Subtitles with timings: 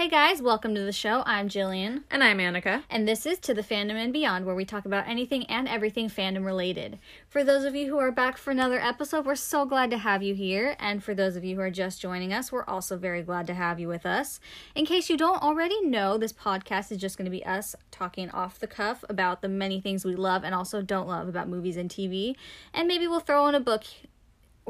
[0.00, 1.22] Hey guys, welcome to the show.
[1.26, 2.04] I'm Jillian.
[2.10, 2.84] And I'm Annika.
[2.88, 6.08] And this is To the Fandom and Beyond, where we talk about anything and everything
[6.08, 6.98] fandom related.
[7.28, 10.22] For those of you who are back for another episode, we're so glad to have
[10.22, 10.74] you here.
[10.78, 13.52] And for those of you who are just joining us, we're also very glad to
[13.52, 14.40] have you with us.
[14.74, 18.30] In case you don't already know, this podcast is just going to be us talking
[18.30, 21.76] off the cuff about the many things we love and also don't love about movies
[21.76, 22.36] and TV.
[22.72, 23.84] And maybe we'll throw in a book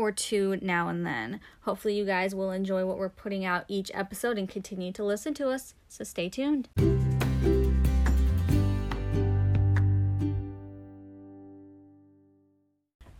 [0.00, 1.40] or two now and then.
[1.62, 5.34] Hopefully, you guys will enjoy what we're putting out each episode and continue to listen
[5.34, 5.74] to us.
[5.88, 6.68] So stay tuned.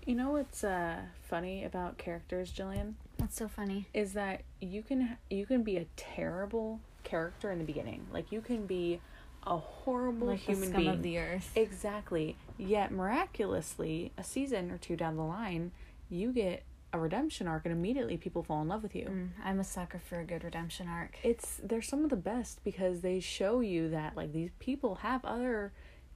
[0.06, 0.96] You know what's uh,
[1.28, 3.86] funny about characters, Jillian, That's so funny.
[3.94, 8.06] is that you can you can be a terrible character in the beginning.
[8.12, 9.00] Like you can be
[9.46, 10.88] a horrible Like human being.
[10.88, 11.52] of the earth.
[11.54, 12.36] Exactly.
[12.58, 15.70] Yet miraculously, a season or two down the line,
[16.08, 16.62] you get
[16.92, 19.06] a redemption arc and immediately people fall in love with you.
[19.06, 21.16] Mm, I'm a sucker for a good redemption arc.
[21.22, 25.24] It's they're some of the best because they show you that like these people have
[25.24, 25.72] other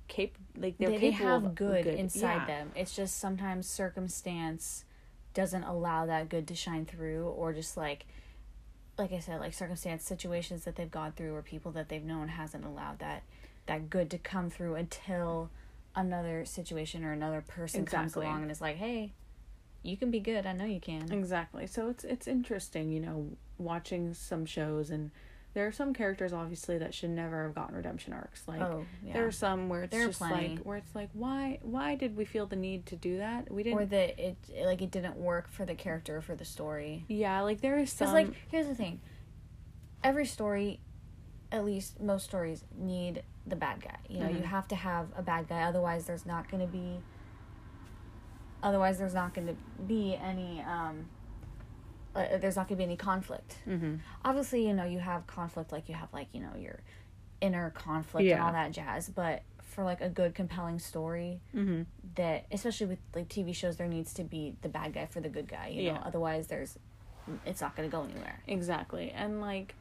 [0.09, 1.95] cap like they're They, they capable have of good, good.
[1.95, 2.47] inside Yeah.
[2.47, 2.73] them.
[2.75, 4.85] It's just sometimes circumstance
[5.33, 8.07] doesn't allow that good to shine through, or just like,
[8.99, 12.29] like I said, like circumstance situations that they've gone through, or people that they've known
[12.29, 13.23] hasn't allowed that
[13.67, 15.51] that good to come through until
[15.97, 19.13] another situation or another person comes along and is like, hey,
[19.85, 20.47] you can be good.
[20.47, 21.13] I know you can.
[21.13, 21.67] Exactly.
[21.67, 25.11] So it's it's interesting, you know, watching some shows and
[25.53, 28.43] there are some characters obviously that should never have gotten redemption arcs.
[28.49, 29.13] Like oh, yeah.
[29.13, 32.25] there are some where it's There just like where it's like why why did we
[32.25, 33.51] feel the need to do that?
[33.53, 36.45] We didn't or that it like it didn't work for the character or for the
[36.45, 37.05] story.
[37.07, 39.01] Yeah, like there is some like, here's the thing
[40.03, 40.81] every story,
[41.51, 43.97] at least most stories, need the bad guy.
[44.09, 44.45] You know, you Mhm.
[44.45, 47.01] have to have a bad guy, otherwise, there's not going to be.
[48.65, 49.55] Otherwise, there's not going to
[49.87, 50.61] be any.
[50.63, 51.07] Um,
[52.17, 53.59] uh, there's not going to be any conflict.
[53.67, 53.99] Mhm.
[54.25, 56.81] Obviously, you know, you have conflict, like you have, like, you know, your
[57.41, 59.09] inner conflict and all that jazz.
[59.11, 61.87] But for, like, a good, compelling story, Mhm.
[62.15, 65.29] that especially with like TV shows there needs to be the bad guy for the
[65.29, 66.79] good guy you know otherwise there's
[67.45, 69.11] it's not going to go anywhere Exactly.
[69.11, 69.75] And like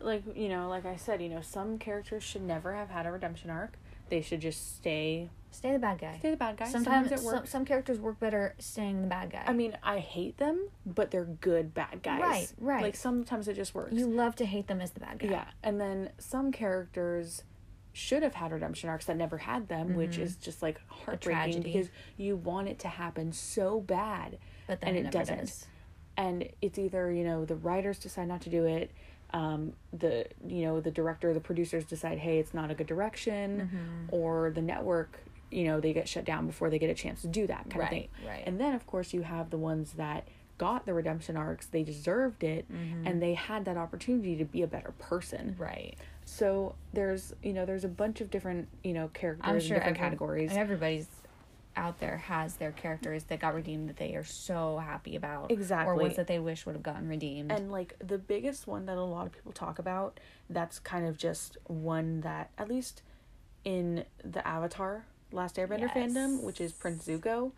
[0.00, 3.10] like you know, like I said, you know, some characters should never have had a
[3.12, 3.76] redemption arc.
[4.10, 6.64] They should just stay stay the bad guy stay the bad guy.
[6.66, 7.50] sometimes, it some, works.
[7.50, 11.24] some characters work better staying the bad guy I mean, I hate them, but they're
[11.24, 12.20] good bad guys.
[12.20, 12.82] Right, right.
[12.82, 13.92] Like sometimes it just works.
[13.92, 17.42] you love to hate them as the bad guy Yeah, and then some characters
[17.92, 21.62] should have had redemption arcs that never had them, which is just like heartbreaking Mm-hmm.
[21.62, 24.38] because you want it to happen so bad,
[24.68, 25.38] but then and it, it doesn't.
[25.38, 25.66] does
[26.16, 28.90] and it's either you know the writers decide not to do it,
[29.32, 33.70] um, the you know the director, the producers decide, hey, it's not a good direction,
[33.72, 34.14] Mm-hmm.
[34.14, 35.18] or the network,
[35.50, 37.82] you know, they get shut down before they get a chance to do that kind
[37.82, 38.08] of thing.
[38.24, 40.26] right right And then of course you have the ones that
[40.58, 44.66] got the redemption arcs, they deserved it, and they had that opportunity to be a
[44.66, 45.56] better person.
[45.58, 49.96] right So there's you know there's a bunch of different you know characters sure different
[49.96, 50.50] every- categories.
[50.50, 51.06] and everybody's
[51.76, 55.54] out there has their characters that got redeemed that they are so happy about or
[55.54, 56.02] Exactly.
[56.04, 59.02] ones that they wish would have gotten redeemed And like the biggest one that a
[59.02, 63.02] lot of people talk about, that's kind of just one that at least
[63.64, 65.96] in the Avatar Last Airbender Yes.
[65.96, 67.52] fandom, which is Prince Zuko.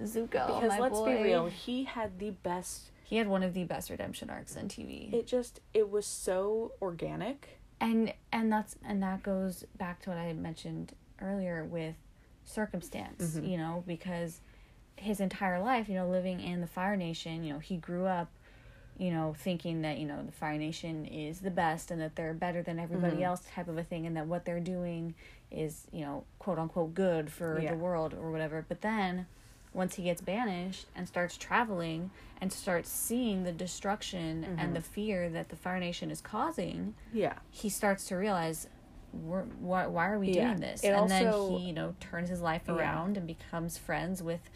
[0.00, 1.16] Zuko Because my let's boy.
[1.16, 2.90] be real, he had the best.
[3.04, 5.12] He had one of the best redemption arcs on TV.
[5.12, 7.60] It just it was so organic.
[7.80, 11.96] and and that's and that goes back to what I mentioned earlier with
[12.44, 13.48] circumstance, Mhm.
[13.50, 14.40] you know, because
[14.96, 18.28] his entire life, you know, living in the Fire Nation, you know, he grew up,
[18.98, 22.34] you know, thinking that, you know, the Fire Nation is the best and that they're
[22.34, 23.22] better than everybody Mhm.
[23.22, 25.14] else type of a thing and that what they're doing
[25.50, 27.70] is, you know, quote unquote good for Yeah.
[27.72, 28.64] the world or whatever.
[28.68, 29.26] But then
[29.72, 32.10] once he gets banished and starts traveling
[32.40, 34.54] and starts seeing the destruction Mhm.
[34.58, 37.38] and the fear that the Fire Nation is causing, Yeah.
[37.50, 38.68] he starts to realize
[39.12, 40.48] we're, why, why are we Yeah.
[40.48, 42.74] doing this It and also- then he you know turns his life Yeah.
[42.74, 44.48] around and becomes friends with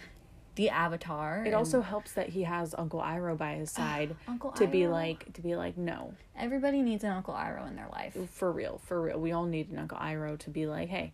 [0.54, 4.52] the avatar It also helps that he has Uncle Iroh by his ah, side uncle
[4.52, 8.16] to be like to be like no, everybody needs an uncle Iroh in their life
[8.30, 9.20] for real, for real.
[9.20, 11.12] We all need an Uncle Iroh to be like, hey,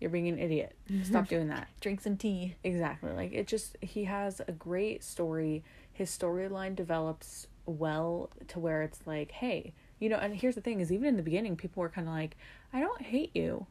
[0.00, 0.76] you're being an idiot.
[1.02, 1.66] Stop doing that.
[1.80, 3.10] drink some tea Exactly.
[3.10, 5.64] Like it just he has a great story.
[5.92, 10.78] His storyline develops well to where it's like, hey, you know, and here's the thing
[10.78, 12.36] is even in the beginning people were kind of like,
[12.72, 13.66] I don't hate you.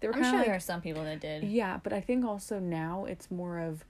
[0.00, 2.24] They were i'm sure of there are some people that did Yeah, but I think
[2.24, 3.84] also now it's more of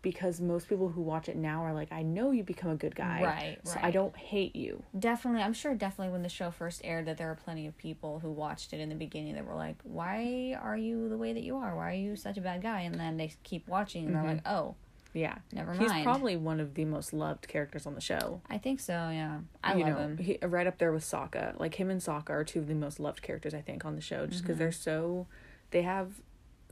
[0.00, 2.94] because most people who watch it now are like, I know you become a good
[2.94, 3.22] guy.
[3.22, 4.82] Right, So I don't hate you.
[4.98, 8.20] definitely i'm sure definitely when the show first aired that there were plenty of people
[8.20, 11.42] who watched it in the beginning that were like why are you the way that
[11.42, 14.14] you are why are you such a bad guy and then they keep watching and
[14.14, 14.34] they're mm-hmm.
[14.34, 14.74] like oh
[15.16, 15.90] Yeah, Never mind.
[15.92, 18.42] He's probably one of the most loved characters on the show.
[18.50, 18.92] I think so.
[18.92, 20.18] Yeah, I you love know, him.
[20.18, 21.58] He, right up there with Sokka.
[21.58, 24.02] Like him and Sokka are two of the most loved characters I think on the
[24.02, 24.62] show, just because Mm-hmm.
[24.64, 25.26] they're so,
[25.70, 26.20] they have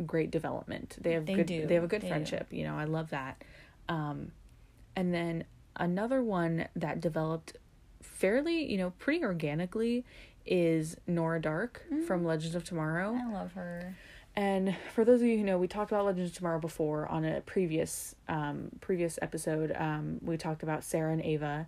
[0.04, 0.96] great development.
[1.00, 1.46] They have They good.
[1.46, 1.66] do.
[1.66, 2.12] They have a good They do.
[2.12, 2.48] friendship.
[2.50, 3.42] You know, I love that.
[3.88, 4.32] Um,
[4.94, 5.44] and then
[5.76, 7.56] another one that developed
[8.02, 10.04] fairly, you know, pretty organically
[10.44, 12.04] is Nora Darhk Mm.
[12.06, 13.16] from Legends of Tomorrow.
[13.18, 13.94] I love her.
[14.36, 17.24] And for those of you who know, we talked about Legends of Tomorrow before on
[17.24, 19.72] a previous um previous episode.
[19.76, 21.66] Um, we talked about Sara and Ava,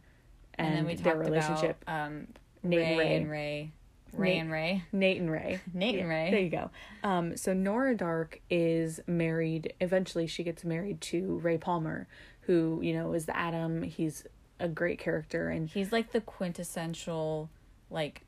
[0.55, 1.83] and, And, then we their talked relationship.
[1.83, 2.27] about um,
[2.65, 3.17] Nate Ray and Ray.
[3.21, 3.73] and Ray,
[4.13, 5.61] Ray Nate- and Ray, Nate and Ray.
[5.75, 6.31] Nate and Ray.
[6.33, 6.71] There you go.
[7.05, 9.73] Um, so Nora Darhk is married.
[9.81, 12.09] Eventually, she gets married to Ray Palmer,
[12.43, 13.83] who you know is the Atom.
[13.85, 14.25] He's
[14.59, 17.49] a great character and He's like the quintessential,
[17.91, 18.23] like,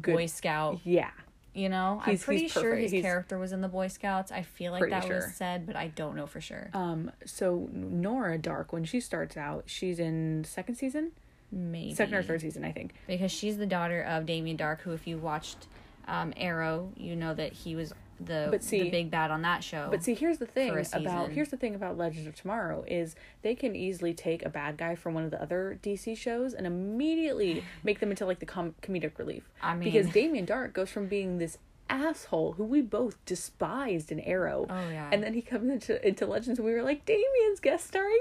[0.00, 0.80] Good- Boy Scout.
[0.82, 1.10] yeah,
[1.54, 4.32] You know, I'm pretty he's sure his He's- character was in the Boy Scouts.
[4.32, 5.16] I feel like that sure.
[5.16, 6.68] was said, but I don't know for sure.
[6.74, 11.12] Um, so Nora Darhk, when she starts out, she's in second season,
[11.52, 12.94] Maybe second or third season, I think.
[13.06, 15.68] because she's the daughter of Damien Darhk, who, if you watched
[16.08, 19.62] um, Arrow, you know that he was the But see- the big bad on that
[19.64, 19.88] show.
[19.90, 23.54] But see, here's the thing about here's the thing about Legends of Tomorrow is they
[23.54, 27.64] can easily take a bad guy from one of the other DC shows and immediately
[27.84, 29.48] make them into like the com- comedic relief.
[29.62, 31.58] I mean- because Damien Darhk goes from being this
[31.90, 35.10] asshole who we both despised in Arrow, Oh, yeah.
[35.12, 38.18] and then he comes into into Legends and we were like Damien's guest starring,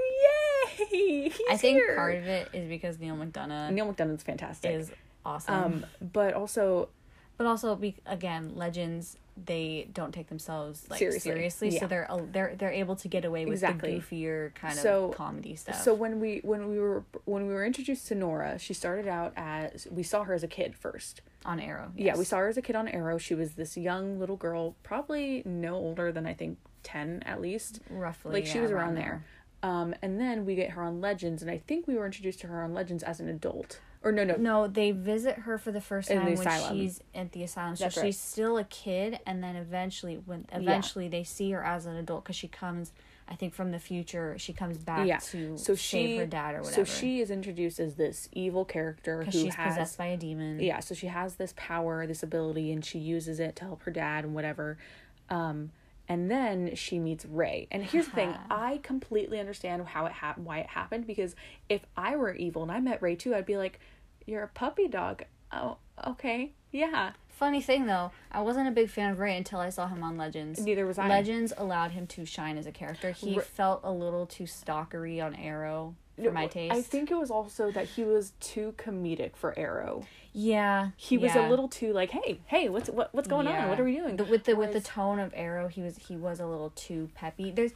[0.92, 1.32] yay!
[1.50, 1.96] I think here.
[1.96, 4.72] part of it is because Neal McDonough Neal McDonough's fantastic.
[4.72, 4.92] is
[5.26, 5.54] awesome.
[5.56, 6.90] um, but also
[7.38, 11.80] but also be again legends they don't take themselves like Seriously, seriously, yeah.
[11.80, 13.98] so they're they're they're able to get away with Exactly.
[13.98, 17.54] the goofier kind So- of comedy stuff So when we when we were when we
[17.54, 21.22] were introduced to Nora, she started out as we saw her as a kid first.
[21.46, 23.18] on arrow Yeah, we saw her as a kid on Arrow.
[23.18, 27.80] She was this young little girl, probably no older than I think 10 at least.
[27.90, 29.26] roughly Like she yeah, was around there.
[29.64, 32.48] Um and then we get her on Legends and I think we were introduced to
[32.48, 33.80] her on Legends as an adult.
[34.04, 34.36] Or no, no.
[34.36, 37.86] no they visit her for the first time the when she's at the asylum so
[37.86, 38.14] That's she's right.
[38.16, 42.36] still a kid and then eventually when eventually they see her as an adult because
[42.36, 42.92] she comes
[43.30, 45.20] i think from the future she comes back Yeah.
[45.20, 46.86] to So save she her dad or whatever.
[46.86, 50.60] So she is introduced as this evil character who she's has possessed by a demon
[50.60, 53.92] yeah so she has this power this ability and she uses it to help her
[53.92, 54.78] dad and whatever
[55.30, 55.72] um
[56.10, 60.46] and then she meets ray and here's the thing i completely understand how it happened
[60.46, 61.34] why it happened because
[61.70, 63.80] if i were evil and i met ray too i'd be like
[64.26, 69.12] you're a puppy dog oh okay yeah Funny thing though, I wasn't a big fan
[69.12, 70.60] of Ray until I saw him on Legends.
[70.60, 71.08] Neither was I.
[71.10, 73.10] Legends allowed him to shine as a character.
[73.12, 76.74] He Ra- felt a little too stalkery on Arrow for my taste.
[76.74, 80.06] i think it was also that he was too comedic for arrow
[80.36, 83.70] yeah, he was yeah, a little too like hey hey what's what, what's going on
[83.70, 86.16] what are we doing The, with the with the tone of Arrow, he was he
[86.16, 87.52] was a little too peppy.
[87.52, 87.72] There's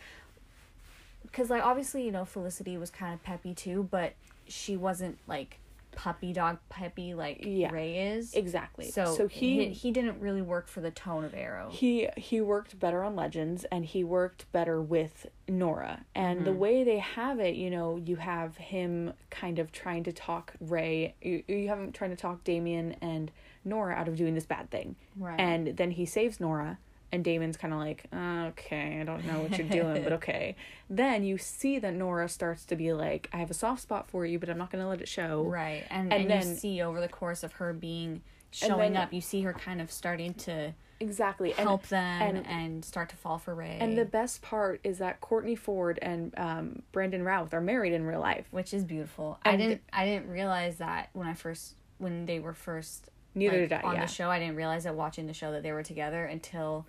[1.21, 4.13] because like obviously you know Felicity was kind of peppy too, but
[4.47, 5.59] she wasn't like
[5.97, 7.71] puppy dog peppy like Yeah.
[7.71, 8.35] Ray is.
[8.35, 11.69] exactly So, so he he he didn't really work for the tone of Arrow.
[11.71, 16.59] he he worked better on legends and he worked better with nora and the mm-hmm.
[16.59, 21.15] way they have it you know you have him kind of trying to talk ray
[21.19, 23.31] you, you have him trying to talk damien and
[23.65, 25.39] nora out of doing this bad thing Right.
[25.39, 26.77] and then he saves nora
[27.11, 30.55] and Damon's kind of like, okay, I don't know what you're doing, but okay.
[30.89, 34.25] Then you see that Nora starts to be like, I have a soft spot for
[34.25, 35.43] you, but I'm not going to let it show.
[35.43, 35.83] Right.
[35.89, 38.21] And And and, then- you see over the course of her being
[38.51, 41.51] showing then- up, you see her kind of starting to Exactly.
[41.51, 43.77] And- help them and, and- start to fall for Ray.
[43.79, 48.03] And the best part is that Courtney Ford and um, Brandon Routh are married in
[48.05, 48.47] real life.
[48.51, 49.39] which is beautiful.
[49.45, 53.69] I didn't I didn't realize that when I first when they were first Neither like,
[53.69, 54.01] did I, on yeah.
[54.05, 54.29] the show.
[54.29, 56.85] I didn't realize that watching the show that they were together until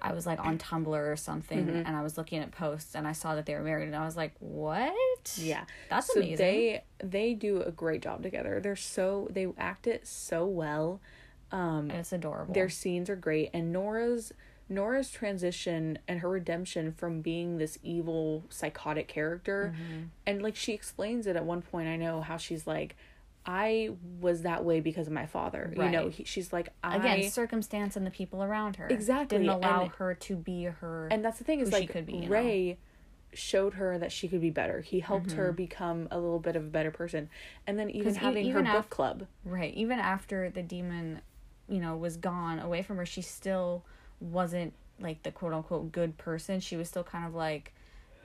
[0.00, 1.76] I was like on Tumblr or something Mm-hmm.
[1.86, 4.04] and I was looking at posts and I saw that they were married and I
[4.04, 6.36] was like, "What?" Yeah, That's so amazing.
[6.36, 8.60] They they do a great job together.
[8.62, 11.00] They're so they act it so well.
[11.50, 12.52] Um, And it's adorable.
[12.54, 14.32] their scenes are great, and Nora's
[14.68, 20.02] Nora's transition and her redemption from being this evil psychotic character, Mm-hmm.
[20.26, 21.88] and like she explains it at one point.
[21.88, 22.96] I know how she's like.
[23.46, 25.72] I was that way because of my father.
[25.76, 29.50] You know, he, she's like I Again, circumstance and the people around her Exactly, didn't
[29.52, 31.08] allow and- her to be her.
[31.10, 32.28] and that's the thing is like could be, you know?
[32.28, 32.78] Ray
[33.32, 34.80] showed her that she could be better.
[34.80, 35.56] He helped her Mm-hmm.
[35.56, 37.28] become a little bit of a better person,
[37.66, 39.26] and then even having even her book club.
[39.44, 39.74] Right.
[39.74, 41.20] Even after the demon,
[41.68, 43.84] you know, was gone away from her, she still
[44.20, 46.58] wasn't like the quote unquote good person.
[46.60, 47.74] She was still kind of like,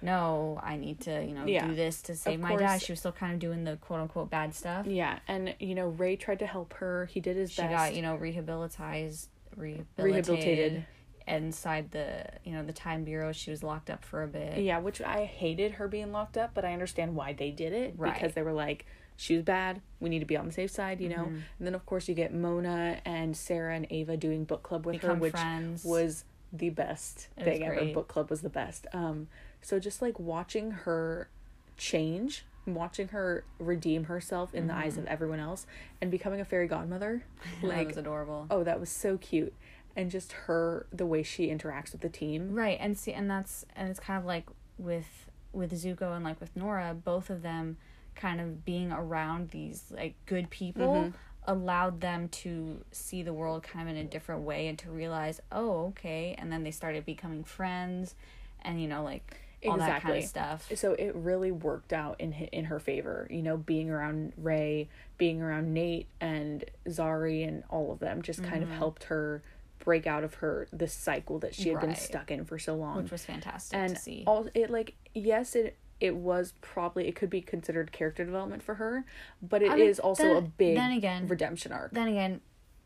[0.01, 1.67] no, I need to, you know, Yeah.
[1.67, 2.61] do this to save my course.
[2.61, 2.81] dad.
[2.81, 4.85] She was still kind of doing the quote unquote bad stuff.
[4.87, 7.05] Yeah, and you know Ray tried to help her.
[7.07, 7.71] He did his She best.
[7.71, 10.85] got, you know, rehabilitized, rehabilitated, Rehabilitated.
[11.27, 14.79] inside the you know the time bureau she was locked up for a bit Yeah,
[14.79, 18.13] which I hated her being locked up, but I understand why they did it Right.
[18.13, 18.85] because they were like,
[19.17, 19.81] she was bad.
[19.99, 21.25] We need to be on the safe side, you know.
[21.25, 21.35] Mm-hmm.
[21.59, 25.01] And then of course you get Mona and Sara and Ava doing book club with
[25.03, 25.83] her, which friends.
[25.85, 27.85] was the best It thing ever.
[27.93, 28.87] Book club was the best.
[28.93, 29.27] Um,
[29.61, 31.29] so just like watching her
[31.77, 35.65] change, watching her redeem herself in the eyes of everyone else,
[36.01, 37.23] and becoming a fairy godmother,
[37.63, 39.53] that was adorable oh, that was so cute.
[39.95, 42.53] And just her, the way she interacts with the team.
[42.55, 44.45] right and see and that's and it's kind of like
[44.77, 47.75] with with zuko and like with nora both of them
[48.15, 51.09] kind of being around these like good people Mm-hmm.
[51.51, 55.41] allowed them to see the world kind of in a different way and to realize
[55.51, 58.15] oh okay and then they started becoming friends
[58.61, 60.19] and you know like all that kind Exactly.
[60.19, 60.71] of stuff.
[60.75, 65.41] So it really worked out in in her favor you know being around ray being
[65.41, 68.77] around nate and zari and all of them just kind of Mm-hmm.
[68.77, 69.41] helped her
[69.79, 72.97] break out of her the cycle that she had been stuck in for so long.
[73.03, 74.23] Which was fantastic and to see.
[74.27, 78.75] all it like yes it it was probably it could be considered character development for
[78.75, 79.05] her
[79.41, 81.91] but it is I mean, also then- a big then again- redemption arc.
[81.91, 82.41] then again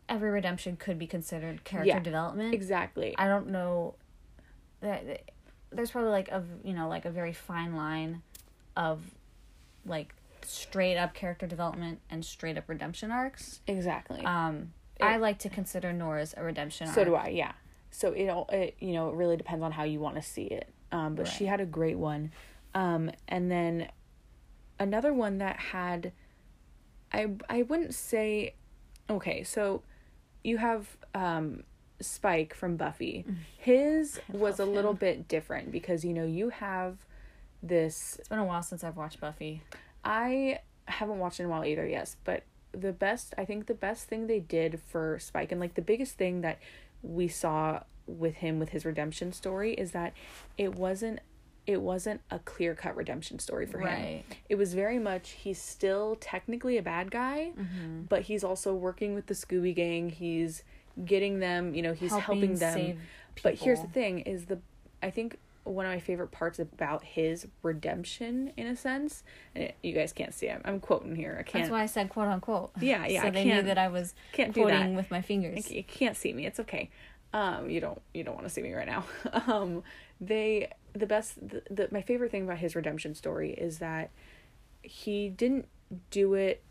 [0.09, 2.53] every redemption could be considered character Yeah, development.
[2.53, 3.15] exactly.
[3.17, 3.95] I don't know
[4.81, 5.31] that-
[5.75, 8.21] there's probably like a you know like a very fine line
[8.75, 9.01] of
[9.85, 10.13] like
[10.43, 13.61] straight up character development and straight up redemption arcs.
[13.67, 16.95] exactly Um I like to consider Nora's a redemption arc.
[16.95, 17.09] So arc.
[17.09, 17.51] do I, yeah.
[17.91, 20.43] So it all it you know, it really depends on how you want to see
[20.45, 20.69] it.
[20.91, 22.31] Um but she had a great one.
[22.73, 23.89] Um and then
[24.79, 26.11] another one that had
[27.11, 28.55] I I wouldn't say
[29.09, 29.83] okay, so
[30.43, 31.63] you have um
[32.01, 33.25] Spike from Buffy.
[33.57, 34.97] His was a little him.
[34.97, 36.97] bit different because you know, you have
[37.63, 39.61] this It's been a while since I've watched Buffy.
[40.03, 44.07] I haven't watched in a while either, yes, but the best I think the best
[44.07, 46.59] thing they did for Spike and like the biggest thing that
[47.01, 50.13] we saw with him with his redemption story is that
[50.57, 51.19] it wasn't
[51.65, 53.85] it wasn't a clear cut redemption story for him.
[53.87, 54.23] Right.
[54.49, 58.01] It was very much he's still technically a bad guy, Mm-hmm.
[58.03, 60.09] but he's also working with the Scooby Gang.
[60.11, 60.61] He's
[61.03, 62.99] getting them, you know, he's helping, them.
[63.43, 64.59] But here's the thing: is the
[65.01, 69.23] I think one of my favorite parts about his redemption, in a sense,
[69.55, 70.49] and it, you guys can't see.
[70.49, 71.35] I'm, I'm quoting here.
[71.39, 71.63] I can't.
[71.63, 72.71] That's why I said quote unquote.
[72.79, 75.69] Yeah, yeah, So I they knew that I was can't quoting with my fingers.
[75.71, 76.45] you can't see me.
[76.45, 76.89] It's okay.
[77.33, 79.05] Um, you don't you don't want to see me right now.
[79.47, 79.83] um,
[80.21, 84.11] they the best the, the my favorite thing about his redemption story is that
[84.81, 85.67] he didn't
[86.11, 86.63] do it.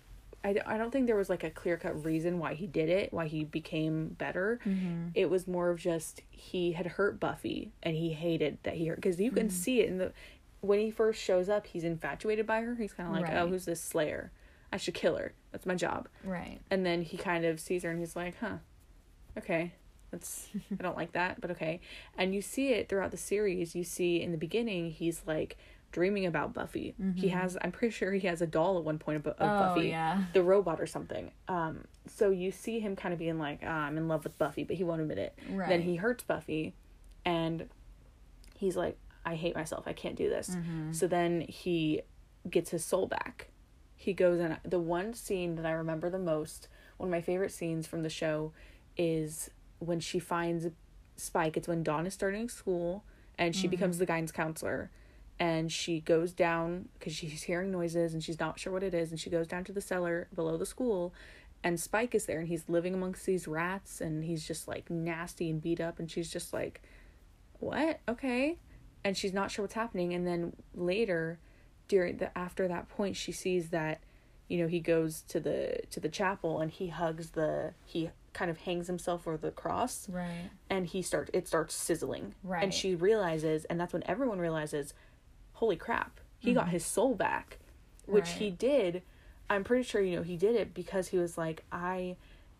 [0.44, 3.12] I, I don't think there was like a clear cut reason why he did it,
[3.12, 4.60] why he became better.
[4.66, 5.08] Mm-hmm.
[5.14, 8.96] It was more of just he had hurt Buffy and he hated that he hurt
[8.96, 9.38] because you Mm-hmm.
[9.38, 10.12] can see it in the
[10.60, 11.66] when he first shows up.
[11.66, 12.74] He's infatuated by her.
[12.74, 14.30] He's kind of like, oh, who's this Slayer?
[14.72, 15.32] I should kill her.
[15.52, 16.58] That's my job Right.
[16.70, 18.56] and then he kind of sees her and he's like huh
[19.38, 19.72] okay
[20.10, 20.48] that's
[20.78, 21.80] i don't like that but okay
[22.18, 25.56] and you see it throughout the series you see in the beginning he's like
[25.94, 26.94] dreaming about buffy.
[27.14, 29.44] He has i'm pretty sure he has a doll at one point of, of Mm-hmm.
[29.44, 29.88] Oh, buffy.
[29.88, 30.24] yeah.
[30.32, 31.30] the robot or something.
[31.48, 34.64] Um so you see him kind of being like ah, i'm in love with buffy
[34.64, 35.38] but he won't admit it.
[35.68, 36.74] Then he hurts buffy
[37.24, 37.68] and
[38.56, 39.84] he's like i hate myself.
[39.86, 40.50] I can't do this.
[40.50, 40.92] Mm-hmm.
[40.92, 42.02] so then he
[42.50, 43.48] gets his soul back.
[43.96, 47.52] He goes in the one scene that i remember the most one of my favorite
[47.52, 48.52] scenes from the show
[48.96, 50.66] is when she finds
[51.16, 51.56] spike.
[51.56, 53.04] It's when dawn is starting school
[53.38, 54.90] and she becomes the guidance counselor
[55.40, 59.10] and she goes down because she's hearing noises and she's not sure what it is
[59.10, 61.12] and she goes down to the cellar below the school
[61.64, 65.50] and spike is there and he's living amongst these rats and he's just like nasty
[65.50, 66.82] and beat up and she's just like
[67.60, 68.56] what okay
[69.04, 71.38] and she's not sure what's happening and then later
[71.88, 74.00] during the after that point she sees that
[74.48, 78.50] you know he goes to the to the chapel and he hugs the he kind
[78.50, 80.50] of hangs himself over the cross Right.
[80.68, 82.62] and he starts it starts sizzling Right.
[82.62, 84.92] and she realizes and that's when everyone realizes
[85.54, 87.58] holy crap he got his soul back
[88.06, 88.56] which he Mm-hmm.
[88.56, 89.02] Did.
[89.48, 92.16] I'm pretty sure you know he did it because he was like i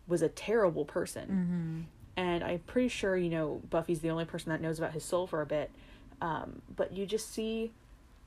[0.07, 1.27] was a terrible person.
[1.27, 1.81] Mm-hmm.
[2.15, 5.27] and i'm pretty sure you know buffy's the only person that knows about his soul
[5.27, 5.71] for a bit.
[6.21, 7.71] Um, but you just see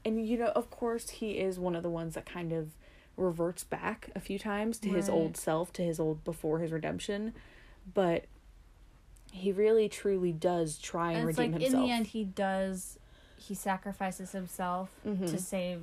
[0.05, 2.71] and you know of course he is one of the ones that kind of
[3.17, 7.33] reverts back a few times to his old self to his old before his redemption.
[7.95, 8.27] But
[9.33, 12.25] he really truly does try and, And it's redeem like himself in the end he
[12.25, 12.99] does
[13.39, 15.83] he sacrifices himself to save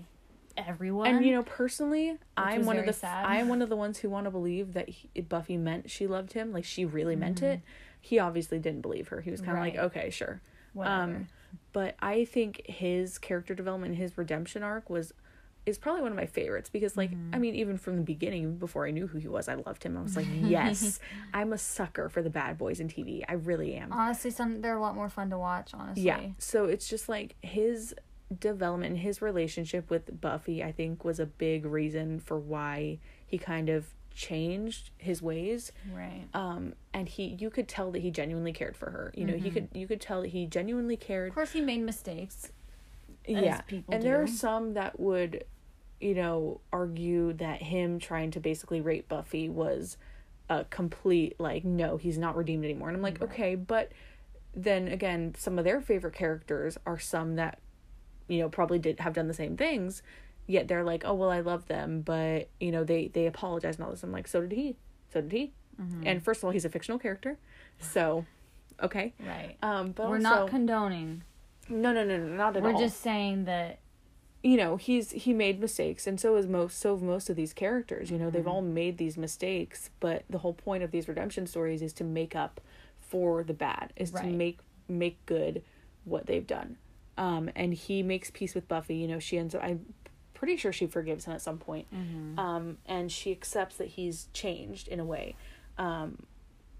[0.57, 1.07] everyone.
[1.07, 1.17] Mm-hmm.
[1.17, 3.25] and you know personally i'm one of the sad.
[3.25, 6.07] i am one of the ones who want to believe that he, buffy meant she
[6.07, 7.45] loved him like she really meant Mm-hmm.
[7.45, 7.61] it
[7.99, 9.75] he obviously didn't believe her he was kind of Right.
[9.75, 10.41] like okay sure
[10.73, 10.95] Whatever.
[11.03, 11.27] um
[11.73, 15.13] but i think his character development his redemption arc was
[15.65, 17.35] is probably one of my favorites because like Mm-hmm.
[17.35, 19.97] I mean even from the beginning before I knew who he was I loved him
[19.97, 20.99] I was like yes
[21.33, 24.77] I'm a sucker for the bad boys in TV I really am Honestly, some they're
[24.77, 25.71] a lot more fun to watch.
[25.73, 27.93] Honestly, yeah so it's just like his
[28.39, 33.69] development his relationship with Buffy I think was a big reason for why he kind
[33.69, 36.23] of changed his ways right.
[36.33, 39.51] um and he you could tell that he genuinely cared for her you know he
[39.51, 42.49] could you could tell that he genuinely cared Of course, he made mistakes.
[43.27, 45.43] yeah and there are some that would
[45.99, 49.97] you know argue that him trying to basically rape buffy was
[50.49, 53.91] a complete like no he's not redeemed anymore and i'm like okay but
[54.53, 57.59] then again some of their favorite characters are some that
[58.27, 60.01] you know probably did have done the same things
[60.47, 63.85] yet they're like oh well i love them but you know they they apologize and
[63.85, 64.75] all this i'm like so did he
[65.11, 66.07] so did he Mm-hmm.
[66.07, 67.37] and first of all he's a fictional character
[67.79, 68.25] so
[68.81, 69.57] okay Right.
[69.61, 71.23] um but We're also, not condoning.
[71.67, 72.71] no no no no not at all.
[72.71, 73.79] We're just saying that
[74.45, 77.51] you know he's he made mistakes and so is most so have most of these
[77.51, 81.47] characters you know they've all made these mistakes but the whole point of these redemption
[81.47, 82.61] stories is to make up
[82.99, 85.63] for the bad is to make make good
[86.03, 86.77] what they've done.
[87.17, 89.83] Um and he makes peace with buffy you know she ends up i'm
[90.35, 91.87] pretty sure she forgives him at some point.
[92.37, 95.35] Um and she accepts that he's changed in a way.
[95.79, 96.27] Um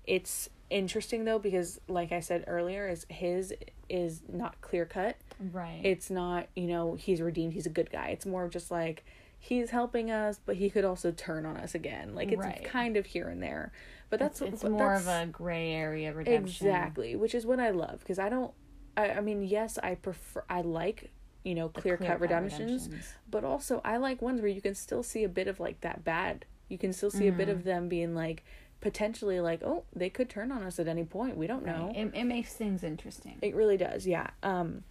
[0.06, 3.54] it's interesting though because like i said earlier is his
[3.90, 5.82] is not clear cut right.
[5.84, 9.04] it's not you know he's redeemed he's a good guy it's more of just like
[9.38, 12.64] he's helping us but he could also turn on us again like it's Right.
[12.64, 13.72] kind of here and there
[14.10, 16.68] but that's it's but more of a gray area redemption.
[16.68, 18.52] exactly which is what i love because i don't
[18.98, 21.12] I, I mean yes i prefer i like
[21.44, 22.90] you know clear cut clear-cut redemptions
[23.30, 26.04] but also i like ones where you can still see a bit of like that
[26.04, 27.58] bad you can still see a bit Mm-hmm.
[27.58, 28.44] of them being like
[28.82, 32.12] potentially like oh they could turn on us at any point we don't know It,
[32.16, 33.38] it makes things interesting.
[33.42, 34.30] it really does, yeah.
[34.44, 34.84] Um,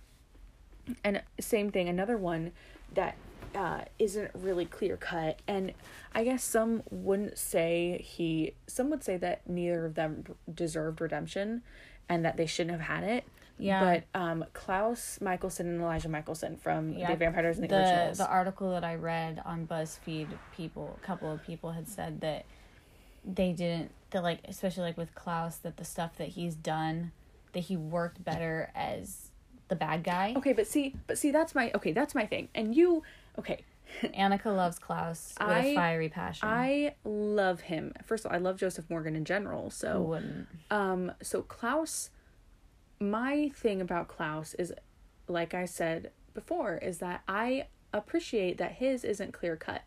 [1.03, 2.53] and same thing, another one
[2.95, 3.17] that
[3.55, 5.73] uh, isn't really clear cut, and
[6.15, 8.55] I guess some wouldn't say he.
[8.67, 11.63] Some would say that neither of them deserved redemption,
[12.09, 13.25] and that they shouldn't have had it.
[13.59, 14.03] Yeah.
[14.13, 18.19] But um, Klaus Mikaelson and Elijah Mikaelson from Yeah, the Vampires and the, the Originals.
[18.19, 20.27] the article that I read on BuzzFeed,
[20.57, 22.47] people, a couple of people had said that
[23.25, 27.13] they didn't that like especially like with Klaus that the stuff that he's done
[27.53, 29.31] that he worked better as
[29.69, 30.35] the bad guy.
[30.37, 31.93] okay, but see, but see, that's my okay.
[31.93, 33.03] That's my thing, and you
[33.39, 33.65] okay.
[34.03, 36.49] Annika loves Klaus with I- a fiery passion.
[36.49, 37.93] I love him.
[38.05, 39.65] First of all, I love Joseph Morgan in general.
[39.65, 40.49] Who So wouldn't?
[40.71, 42.11] Um, so Klaus,
[42.99, 44.73] my thing about Klaus is,
[45.29, 49.83] like I said before, is that I appreciate that his isn't clear cut.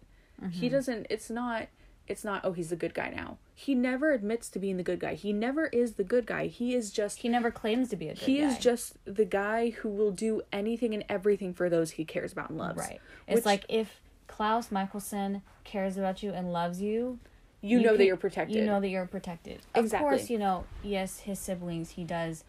[0.51, 1.07] He doesn't.
[1.09, 1.67] It's not.
[2.08, 2.41] It's not.
[2.43, 3.38] Oh, he's the good guy now.
[3.54, 5.15] He never admits to being the good guy.
[5.15, 6.48] He never is the good guy.
[6.48, 7.20] He is just.
[7.20, 8.46] He never claims to be a good He guy.
[8.48, 12.50] is just the guy who will do anything and everything for those he cares about
[12.50, 12.78] and loves.
[12.80, 13.00] right.
[13.28, 17.20] It's Which- like if Klaus Mikaelson cares about you and loves you,
[17.62, 18.56] You, know that you're protected.
[18.56, 19.62] You know that you're protected.
[19.74, 22.43] Of course, you know, yes, his siblings, he does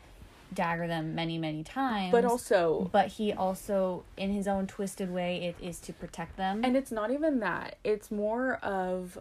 [0.53, 2.11] dagger them many, many times.
[2.13, 6.63] but also, But he also, in his own twisted way, it is to protect them.
[6.65, 7.77] and it's not even that.
[7.85, 9.19] It's more of,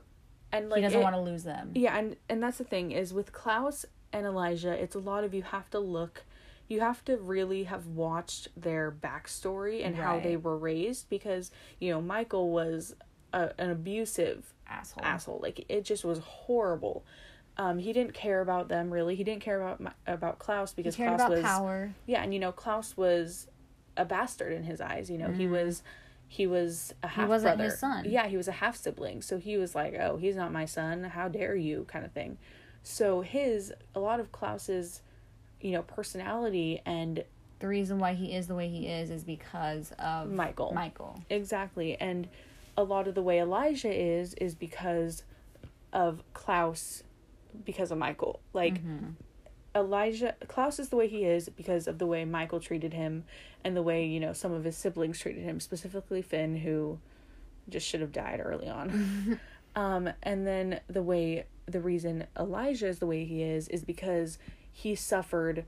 [0.51, 1.71] and like he doesn't want to lose them.
[1.75, 5.33] Yeah, and and that's the thing is with Klaus and Elijah, it's a lot of
[5.33, 6.23] you have to look,
[6.67, 11.91] you have to really have watched their backstory and how they were raised because you
[11.91, 12.95] know Mikael was
[13.33, 15.03] a, an abusive Asshole.
[15.03, 15.39] asshole.
[15.41, 17.05] Like it just was horrible.
[17.57, 19.15] Um, he didn't care about them really.
[19.15, 21.93] He didn't care about about Klaus because Klaus was power.
[22.05, 23.47] yeah, and you know Klaus was
[23.95, 25.09] a bastard in his eyes.
[25.09, 25.81] You know he was
[26.27, 27.71] he was a half wasn't brother.
[27.71, 28.05] his son.
[28.07, 29.21] Yeah, he was a half sibling.
[29.21, 31.03] So he was like, "Oh, he's not my son.
[31.03, 32.37] How dare you?" kind of thing.
[32.83, 35.01] So his a lot of Klaus's,
[35.61, 37.23] you know, personality and
[37.59, 40.73] The reason why he is the way he is is because of Mikael.
[40.73, 41.19] Mikael.
[41.29, 42.27] exactly and
[42.77, 45.23] a lot of the way Elijah is is because
[45.91, 47.03] of Klaus
[47.65, 48.39] because of Mikael.
[48.53, 49.11] Like mm-hmm.
[49.77, 53.23] Elijah Klaus is the way he is because of the way Mikael treated him
[53.63, 56.99] and the way, you know, some of his siblings treated him, specifically Finn who
[57.69, 59.39] just should have died early on.
[59.75, 64.39] um and then the way the reason Elijah is the way he is is because
[64.71, 65.65] he suffered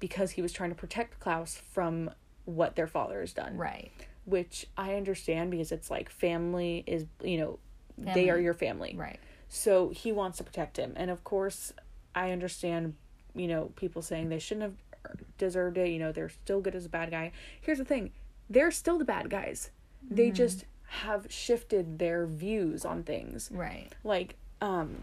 [0.00, 2.10] because he was trying to protect Klaus from
[2.44, 3.90] what their father has done Right.
[4.24, 7.58] which I understand because it's like family is you know
[7.98, 8.94] they are your family.
[8.96, 9.20] Right.
[9.48, 10.94] So he wants to protect him.
[10.96, 11.74] And of course,
[12.14, 12.94] I understand,
[13.34, 16.86] you know, people saying they shouldn't have deserved it, you know, they're still good as
[16.86, 17.32] a bad guy.
[17.60, 18.10] Here's the thing.
[18.50, 19.70] They're still the bad guys.
[20.08, 20.34] They Mm-hmm.
[20.34, 23.88] just have shifted their views on things Right.
[24.04, 24.96] like um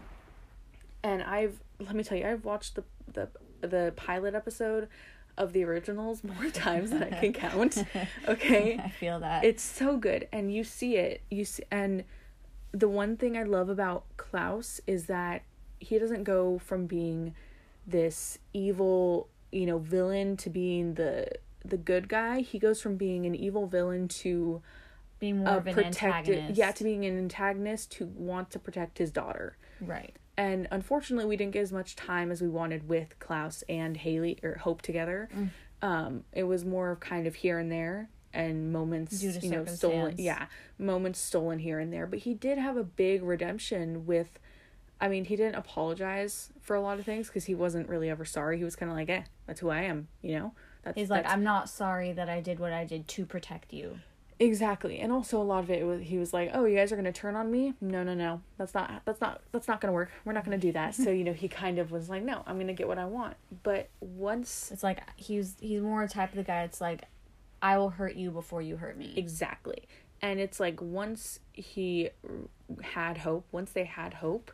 [1.02, 3.28] and i've let me tell you i've watched the the
[3.60, 4.86] the pilot episode
[5.36, 7.82] of the originals more times than I can count.
[8.28, 8.78] Okay.
[8.78, 9.42] I feel that.
[9.44, 11.22] It's so good and you see it.
[11.30, 12.04] You see and
[12.72, 15.42] the one thing I love about Klaus is that
[15.80, 17.34] he doesn't go from being
[17.90, 21.28] this evil, you know, villain to being the
[21.64, 22.40] the good guy.
[22.40, 24.62] He goes from being an evil villain to
[25.18, 26.58] being more a of an protected antagonist.
[26.58, 29.56] yeah, to being an antagonist who wants to protect his daughter.
[29.80, 30.16] right.
[30.36, 34.38] And unfortunately, we didn't get as much time as we wanted with Klaus and Hayley
[34.42, 35.28] or Hope together.
[35.36, 35.50] Mm.
[35.82, 39.66] Um, it was more of kind of here and there and moments, to you know,
[39.66, 40.14] stolen.
[40.16, 40.46] Yeah,
[40.78, 42.06] moments stolen here and there.
[42.06, 44.38] But he did have a big redemption with.
[45.00, 48.24] I mean, he didn't apologize for a lot of things because he wasn't really ever
[48.24, 48.58] sorry.
[48.58, 50.52] He was kind of like, "Eh, that's who I am," you know.
[50.82, 53.72] That's, He's like, that's- I'm not sorry that I did what I did to protect
[53.72, 53.98] you.
[54.38, 54.98] Exactly.
[55.00, 57.04] And also a lot of it was he was like, "Oh, you guys are going
[57.04, 57.74] to turn on me?
[57.80, 58.40] No, no, no.
[58.56, 60.10] That's not that's not that's not going to work.
[60.24, 62.42] We're not going to do that." so, you know, he kind of was like, "No,
[62.46, 66.08] I'm going to get what I want." But once It's like he's he's more a
[66.08, 66.62] type of the guy.
[66.62, 67.02] It's like,
[67.60, 69.12] I will hurt you before you hurt me.
[69.16, 69.86] exactly.
[70.22, 72.08] And it's like once he
[72.82, 74.50] had hope, once they had hope,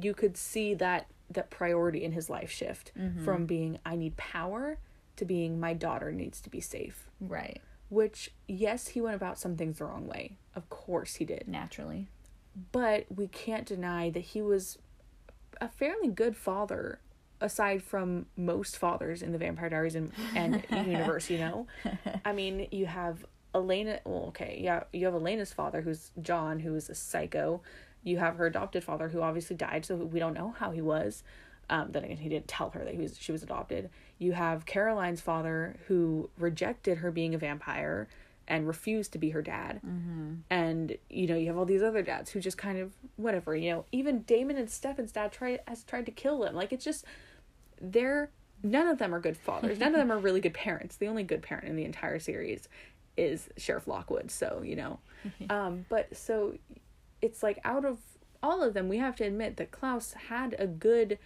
[0.00, 3.24] you could see that that priority in his life shift mm-hmm.
[3.24, 4.78] from being I need power
[5.16, 7.08] to being my daughter needs to be safe.
[7.20, 7.60] Right.
[7.88, 10.36] Which yes, he went about some things the wrong way.
[10.54, 11.44] Of course he did.
[11.46, 12.08] Naturally.
[12.72, 14.78] but we can't deny that he was
[15.60, 17.00] a fairly good father
[17.40, 21.66] aside from most fathers in the vampire diaries and, and universe you know
[22.24, 23.24] i mean you have
[23.54, 27.60] elena well okay yeah you have elena's father who's john who is a psycho
[28.02, 31.22] you have her adopted father who obviously died so we don't know how he was.
[31.70, 33.90] Um, then again he didn't tell her that he was she was adopted.
[34.18, 38.08] You have caroline's father who rejected her being a vampire
[38.48, 39.80] and refused to be her dad.
[40.50, 43.70] And you know you have all these other dads who just kind of whatever you
[43.70, 46.54] know even damon and stefan's dad tried has tried to kill them.
[46.54, 47.04] Like it's just
[47.80, 48.30] they're
[48.62, 49.78] none of them are good fathers.
[49.78, 50.96] None of them are really good parents.
[50.96, 52.68] The only good parent in the entire series
[53.16, 54.98] is sheriff lockwood so you know.
[55.50, 56.54] Um but so
[57.22, 57.98] it's like out of
[58.42, 61.18] all of them we have to admit that klaus had a good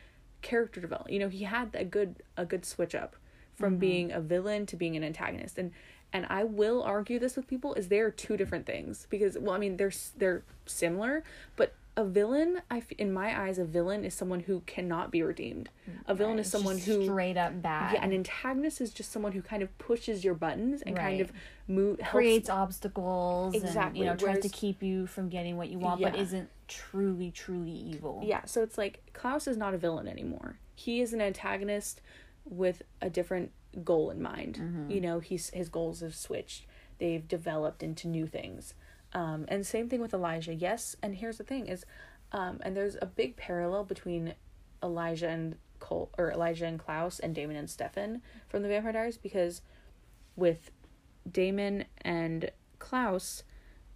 [0.43, 1.13] character development.
[1.13, 3.17] You know he had a good a good switch up
[3.55, 3.81] from mm-hmm.
[3.81, 5.59] being a villain to being an antagonist.
[5.59, 5.73] And
[6.13, 9.59] and I will argue this with people is they're two different things because well I
[9.59, 11.25] mean they're they're similar
[11.57, 15.23] but a villain I f- in my eyes a villain is someone who cannot be
[15.23, 15.71] redeemed
[16.07, 17.95] a villain is someone who straight up bad.
[17.95, 21.33] yeah an antagonist is just someone who kind of pushes your buttons and kind of
[21.69, 25.69] move helps creates obstacles and Exactly, you know tries to keep you from getting what
[25.69, 29.79] you want but isn't truly truly evil Yeah, so it's like Klaus is not a
[29.79, 30.59] villain anymore.
[30.75, 32.03] He is an antagonist
[32.45, 33.53] with a different
[33.85, 34.59] goal in mind.
[34.61, 34.91] Mm-hmm.
[34.91, 36.67] You know, he's his goals have switched.
[36.99, 38.75] They've developed into new things.
[39.13, 40.55] Um, and same thing with Elijah.
[40.55, 41.85] Yes, and here's the thing is,
[42.33, 44.35] um, and there's a big parallel between
[44.83, 49.19] Elijah and Kol or Elijah and Klaus and Damon and Stefan from the Vampire Diaries
[49.19, 49.63] because
[50.35, 50.71] with
[51.31, 53.43] Damon and Klaus,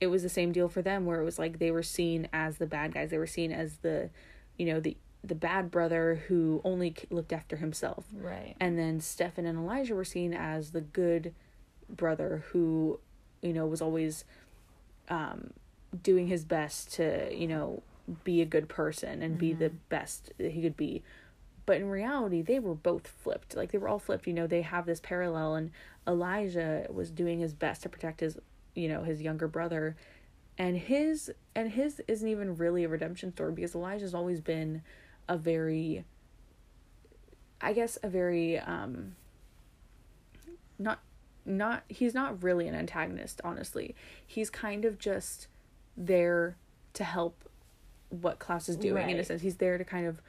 [0.00, 2.58] it was the same deal for them where it was like they were seen as
[2.58, 3.10] the bad guys.
[3.10, 4.10] They were seen as the,
[4.56, 8.06] you know, the the bad brother who only looked after himself.
[8.14, 11.34] right And then Stefan and Elijah were seen as the good
[11.90, 13.00] brother who,
[13.42, 14.24] you know, was always
[15.10, 15.52] um
[16.02, 17.82] doing his best to, you know,
[18.24, 21.02] be a good person and be the best that he could be.
[21.66, 23.56] But in reality, they were both flipped.
[23.56, 25.70] Like they were all flipped, you know, they have this parallel and
[26.06, 28.38] Elijah was doing his best to protect his,
[28.74, 29.96] you know, his younger brother.
[30.58, 34.82] And his and his isn't even really a redemption story because Elijah's always been
[35.28, 36.04] a very
[37.60, 39.14] I guess a very um
[40.78, 41.00] not
[41.44, 43.94] not he's not really an antagonist honestly.
[44.26, 45.46] He's kind of just
[45.96, 46.56] there
[46.94, 47.48] to help
[48.10, 49.42] what Klaus is doing in a sense.
[49.42, 50.20] He's there to kind of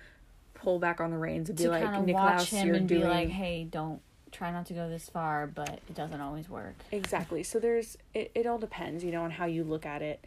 [0.54, 3.64] pull back on the reins and be like Niklaus you're and doing be like hey
[3.70, 4.00] don't
[4.32, 6.76] try not to go this far but it doesn't always work.
[6.92, 7.44] Exactly.
[7.44, 10.26] So there's it, it all depends you know on how you look at it.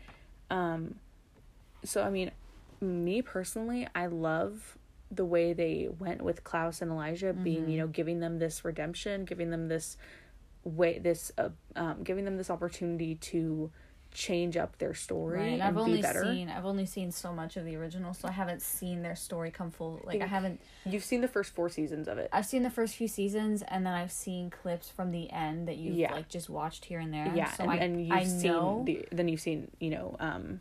[0.50, 0.96] Um
[1.84, 2.30] so i mean
[2.80, 4.78] me personally i love
[5.10, 7.70] the way they went with klaus and elijah being Mm-hmm.
[7.70, 9.98] you know giving them this redemption giving them this
[10.64, 13.70] way this uh, um giving them this opportunity to
[14.12, 16.22] change up their story right and i've be only better.
[16.22, 19.50] seen i've only seen so much of the original so i haven't seen their story
[19.50, 22.28] come full like i haven't you've seen the first four seasons of it.
[22.32, 25.78] I've seen the first few seasons and then i've seen clips from the end that
[25.78, 26.12] you've Yeah.
[26.12, 27.32] like just watched here and there.
[27.34, 30.16] Yeah so and, i, and you've I seen know the then you've seen you know
[30.20, 30.60] um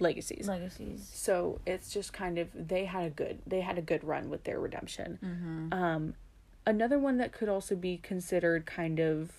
[0.00, 0.48] legacies.
[0.48, 1.08] Legacies.
[1.12, 4.44] So it's just kind of they had a good they had a good run with
[4.44, 5.18] their redemption.
[5.22, 5.72] Mm-hmm.
[5.72, 6.14] um
[6.66, 9.30] another one that could also be considered kind of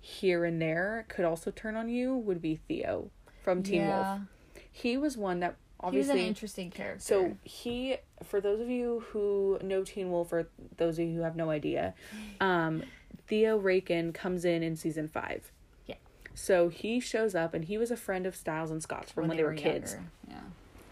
[0.00, 3.10] here and there could also turn on you would be theo
[3.42, 4.18] from teen wolf yeah
[4.70, 7.00] he was one that obviously an interesting character.
[7.00, 11.22] so he for those of you who know teen wolf or those of you who
[11.22, 11.94] have no idea
[12.40, 12.82] um
[13.26, 15.50] theo raeken comes in in season five
[15.86, 15.96] Yeah.
[16.34, 19.36] so he shows up and he was a friend of stiles and scott's from when,
[19.36, 20.40] they, were, kids younger, yeah.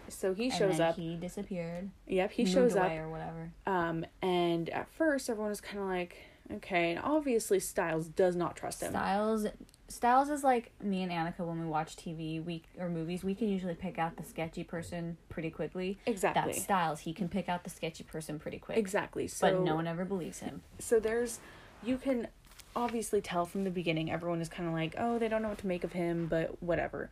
[0.09, 1.91] So he shows up He disappeared.
[2.07, 3.51] yep he shows up or whatever.
[3.67, 6.17] um and at first everyone is kind of like
[6.53, 9.47] okay and obviously stiles does not trust him Stiles
[9.89, 13.23] Stiles is like me and Annika when we watch TV we or movies.
[13.23, 15.97] We can usually pick out the sketchy person pretty quickly.
[16.07, 16.99] exactly That's Stiles.
[17.01, 18.79] He can pick out the sketchy person pretty quick.
[18.79, 20.63] exactly so but no one ever believes him.
[20.81, 21.39] so there's
[21.85, 22.27] you can
[22.75, 25.59] obviously tell from the beginning everyone is kind of like oh they don't know what
[25.59, 27.09] to make of him but whatever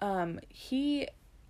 [0.00, 1.06] um he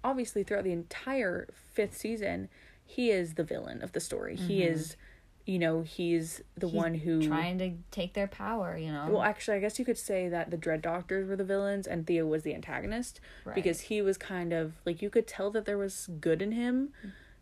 [0.06, 2.48] obviously throughout the entire fifth season
[2.84, 4.96] he is the villain of the story he is
[5.44, 6.74] you know he's the Mm-hmm.
[6.76, 9.06] He's one who Trying to take their power, you know.
[9.10, 12.06] well actually i guess you could say that the dread doctors were the villains and
[12.06, 13.54] theo was the antagonist Right.
[13.54, 16.90] because he was kind of like you could tell that there was good in him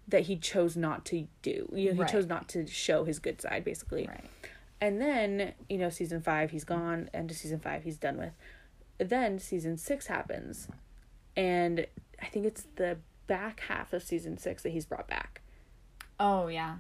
[0.09, 2.11] that he chose not to do you know he Right.
[2.11, 4.25] chose not to show his good side basically right.
[4.81, 8.33] and then, you know, season five, he's gone, and to season five, he's done with.
[8.99, 10.69] Then season six happens,
[11.37, 11.87] and
[12.25, 15.41] I think it's the back half of season six that he's brought back
[16.19, 16.77] Oh yeah.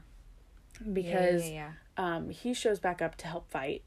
[0.92, 2.16] because yeah, yeah, yeah.
[2.16, 3.82] um he shows back up to help fight,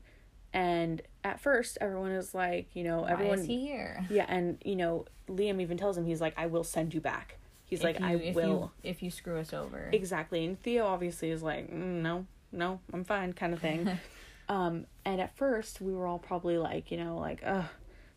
[0.54, 4.06] and at first everyone is like, you know, Why everyone, is he here?
[4.10, 7.38] yeah, and you know, Liam even tells him he's like, I will send you back.
[7.65, 8.72] He's If like, you- I if will.
[8.84, 9.89] you, if you screw us over.
[9.91, 10.46] Exactly.
[10.46, 14.00] And Theo obviously is like, mm, no, no, I'm fine, kind of thing.
[14.50, 17.65] um, and at first, we were all probably like, you know, like, ugh,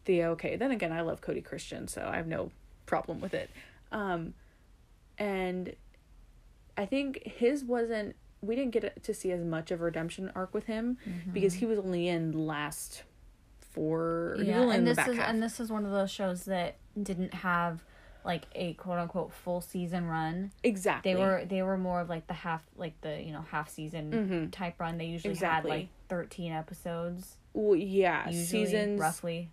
[0.04, 0.54] Theo, okay.
[0.54, 2.52] Then again, I love Cody Christian, so I have no
[2.90, 3.48] problem with it.
[3.92, 4.34] Um,
[5.16, 5.74] and
[6.76, 10.52] I think his wasn't, we didn't get to see as much of a redemption arc
[10.52, 10.98] with him
[11.32, 13.04] because he was only in the last
[13.60, 15.28] four, yeah, and this is half.
[15.28, 17.84] and this is one of those shows that didn't have
[18.24, 20.50] like a quote unquote full season run.
[20.62, 21.14] exactly.
[21.14, 24.10] They were they were more of like the half like the you know half season
[24.12, 24.50] Mhm.
[24.52, 24.98] type run.
[24.98, 25.70] They usually Exactly.
[25.70, 27.36] had like thirteen episodes.
[27.54, 29.50] well, yeah, seasons roughly.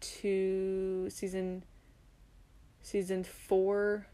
[0.00, 1.62] two season
[2.88, 4.06] season four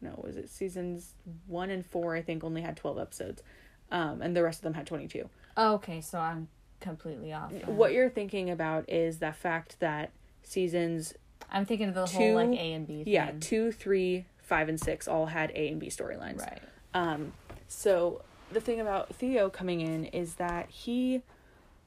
[0.00, 1.14] no was it seasons
[1.46, 3.42] one and four i think only had 12 episodes
[3.90, 6.46] um and the rest of them had 22 Oh, okay, so I'm
[6.80, 7.52] completely off.
[7.66, 10.10] what you're thinking about is the fact that
[10.42, 11.12] seasons
[11.50, 13.02] I'm thinking of the two- whole like A and B.
[13.04, 13.12] Thing.
[13.12, 16.60] yeah two three five and six all had a and b storylines Right.
[16.94, 17.32] Um,
[17.68, 21.22] so the thing about Theo coming in is that he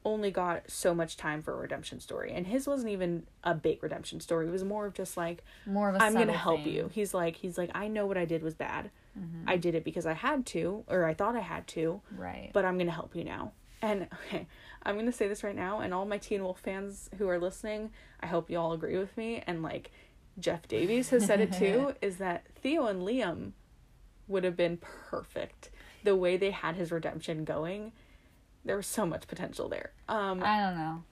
[0.04, 3.82] only got so much time for a redemption story, and his wasn't even a big
[3.82, 4.46] redemption story.
[4.46, 6.02] It was more of just like More of a.
[6.02, 6.66] I'm gonna help thing.
[6.68, 6.76] Mm-hmm.
[6.76, 6.90] you.
[6.92, 8.90] He's like he's like I know what I did was bad.
[9.46, 12.50] I did it because I had to, or I thought I had to, Right.
[12.52, 13.52] but I'm gonna help you now.
[13.80, 14.48] And okay,
[14.82, 17.90] I'm gonna say this right now, and all my Teen Wolf fans who are listening,
[18.20, 19.40] I hope you all agree with me.
[19.46, 19.92] And like
[20.40, 23.52] Jeff Davis has said it too, is that Theo and Liam
[24.26, 25.70] would have been perfect.
[26.02, 27.92] The way they had his redemption going,
[28.64, 29.92] there was so much potential there.
[30.08, 31.02] Um, I don't know.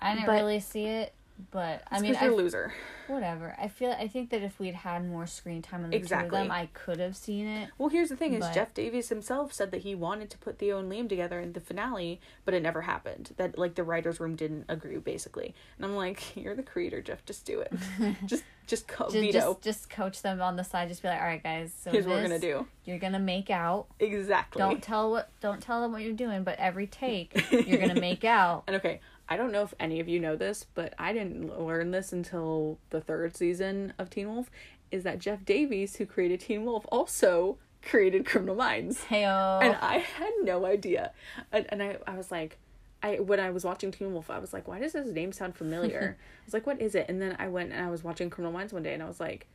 [0.00, 1.14] I didn't But- really see it,
[1.50, 2.72] but I mean, you're I a loser.
[3.08, 3.54] whatever.
[3.60, 6.38] I feel I think that if we'd had more screen time on the two Exactly.
[6.40, 7.70] of them, I could have seen it.
[7.78, 10.78] Well, here's the thing: is Jeff Davis himself said that he wanted to put Theo
[10.78, 13.30] and Liam together in the finale, but it never happened.
[13.36, 15.54] That like the writers' room didn't agree, basically.
[15.76, 17.24] And I'm like, you're the creator, Jeff.
[17.24, 17.72] Just do it.
[18.26, 19.38] just just co- Just, veto.
[19.54, 20.88] just just coach them on the side.
[20.88, 21.72] Just be like, all right, guys.
[21.82, 22.66] So Here's what we're gonna do.
[22.84, 23.86] You're gonna make out.
[23.98, 24.58] Exactly.
[24.60, 25.30] Don't tell what.
[25.40, 26.44] Don't tell them what you're doing.
[26.44, 28.64] But every take, you're gonna make out.
[28.68, 29.00] And okay,
[29.30, 32.78] I don't know if any of you know this, but I didn't learn this until
[32.90, 34.50] the third season of Teen Wolf.
[34.90, 39.04] Is that Jeff Davis, who created Teen Wolf, also created Criminal Minds?
[39.08, 39.62] Heyo.
[39.62, 41.12] and I had no idea.
[41.52, 42.58] And, and I, I was like,
[43.04, 45.54] I when I was watching Teen Wolf, I was like, why does his name sound
[45.54, 46.18] familiar?
[46.42, 47.06] I was like, what is it?
[47.08, 49.20] And then I went and I was watching Criminal Minds one day, and I was
[49.20, 49.46] like,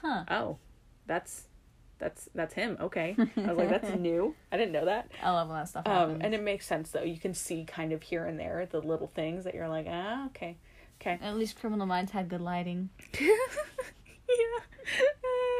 [0.00, 0.24] huh.
[0.30, 0.58] oh,
[1.06, 1.48] that's
[2.04, 2.76] that's that's him.
[2.80, 4.34] Okay, I was like, that's new.
[4.52, 5.10] I didn't know that.
[5.22, 6.20] I love when that stuff Um, happens.
[6.22, 7.02] and it makes sense though.
[7.02, 10.26] You can see kind of here and there the little things that you're like, ah,
[10.26, 10.56] okay,
[11.00, 11.18] okay.
[11.22, 12.90] At least Criminal Minds had good lighting.
[13.20, 13.26] yeah.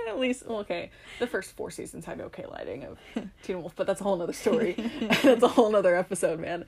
[0.08, 0.90] At least, okay.
[1.18, 2.98] The first four seasons had okay lighting of
[3.42, 4.74] Teen Wolf, but that's a whole nother story.
[5.22, 6.66] that's a whole nother episode, man.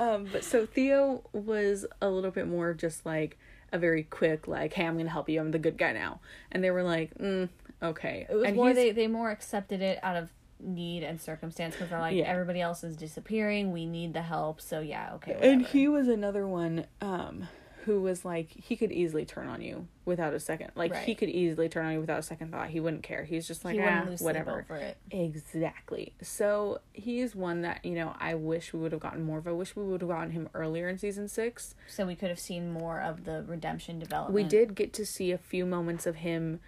[0.00, 3.38] Um, but so Theo was a little bit more just like
[3.72, 5.40] a very quick, like, hey, I'm gonna help you.
[5.40, 6.20] I'm the good guy now.
[6.50, 7.48] And they were like, mm,
[7.82, 8.26] okay.
[8.28, 10.30] It was and more they they more accepted it out of
[10.60, 12.24] need and circumstance because they're like Yeah.
[12.24, 13.72] everybody else is disappearing.
[13.72, 14.60] We need the help.
[14.60, 15.36] So yeah, okay.
[15.42, 17.48] and he was another one um
[17.84, 21.28] who was like he could easily turn on you without a second like he could
[21.28, 22.68] easily turn on you without a second thought.
[22.68, 23.24] He wouldn't care.
[23.24, 24.66] He's just like he ah, wouldn't lose sleep whatever.
[25.10, 26.14] exactly.
[26.22, 29.48] So he's one that you know i wish we would have gotten more of.
[29.48, 31.74] I wish we would have gotten him earlier in season six.
[31.88, 34.34] So we could have seen more of the redemption development.
[34.34, 36.60] we did get to see a few moments of him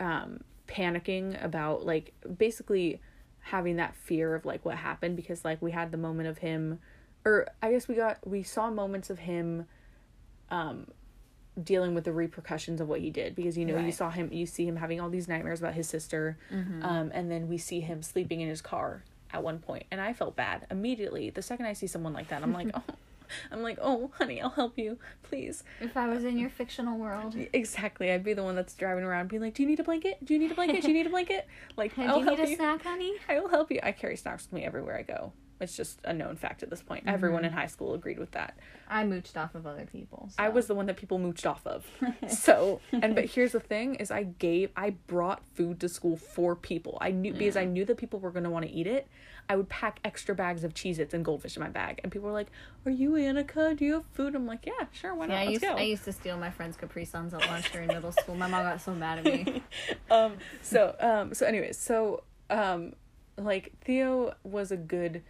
[0.00, 3.00] um panicking about like basically
[3.40, 6.80] having that fear of like what happened because like we had the moment of him
[7.24, 9.66] or I guess we got we saw moments of him
[10.50, 10.86] um
[11.62, 14.44] dealing with the repercussions of what he did because you know you saw him you
[14.44, 16.36] see him having all these nightmares about his sister
[16.82, 20.12] um and then we see him sleeping in his car at one point and I
[20.12, 21.30] felt bad immediately.
[21.30, 22.82] The second I see someone like that I'm like oh
[23.50, 25.64] I'm like oh honey I'll help you please.
[25.80, 27.34] If I was in your fictional world.
[27.54, 28.12] exactly.
[28.12, 30.22] I'd be the one that's driving around being like do you need a blanket?
[30.24, 30.82] Do you need a blanket?
[30.82, 31.46] Do you need a blanket?
[31.76, 32.56] Like Hey, I'll do you help need a you.
[32.56, 33.14] snack, honey?
[33.30, 33.80] I will help you.
[33.82, 36.82] I carry snacks with me everywhere I go it's just a known fact at this
[36.82, 38.56] point everyone in high school agreed with that
[38.88, 40.30] I mooched off of other people.
[40.38, 41.86] I was the one that people mooched off of.
[42.28, 46.54] so, and but here's the thing is I gave I brought food to school for
[46.54, 46.98] people.
[47.00, 49.08] I knew because I knew that people were going to want to eat it.
[49.48, 52.00] I would pack extra bags of Cheez-Its and goldfish in my bag.
[52.02, 52.50] And people were like,
[52.84, 53.76] "Are you Annika?
[53.76, 55.34] Do you have food?" I'm like, "Yeah, sure, why not?
[55.34, 57.70] Yeah, I Let's used, go." I used to steal my friends' Capri Suns at lunch
[57.72, 58.34] during middle school.
[58.34, 59.62] My mom got so mad at me.
[60.10, 62.92] um so um so anyways, so um
[63.38, 65.22] like Theo was a good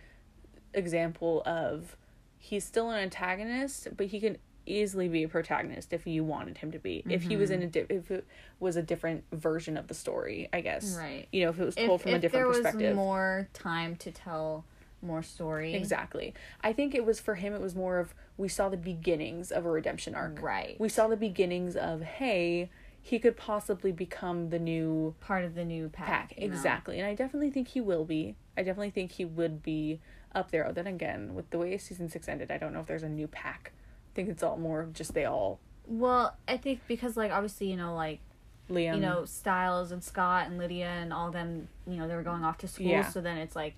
[0.76, 1.96] example of
[2.38, 6.72] he's still an antagonist, but he can easily be a protagonist if you wanted him
[6.72, 7.02] to be.
[7.08, 7.66] If he was in mm-hmm.
[7.66, 8.26] a di- if it
[8.60, 10.96] was a different version of the story, I guess.
[10.96, 11.28] Right.
[11.32, 12.90] You know, if it was If, told from a if different there perspective.
[12.90, 14.64] was more time to tell
[15.02, 15.74] more story.
[15.74, 16.34] Exactly.
[16.62, 19.64] I think it was for him it was more of we saw the beginnings of
[19.64, 20.42] a redemption arc.
[20.42, 20.78] Right.
[20.80, 25.64] We saw the beginnings of hey, he could possibly become the new Part of the
[25.64, 26.06] new pack.
[26.06, 26.54] pack you know?
[26.54, 30.00] exactly and i definitely think he will be i definitely think he would be
[30.37, 32.87] up there oh then again with the way season six ended i don't know if
[32.87, 36.81] there's a new pack i think it's all more just they all Well, I think
[36.88, 38.20] because like obviously you know like
[38.68, 42.22] liam you know Stiles and Scott and Lydia and all them you know they were
[42.22, 42.87] going off to school.
[42.87, 43.09] Yeah.
[43.09, 43.75] So then it's like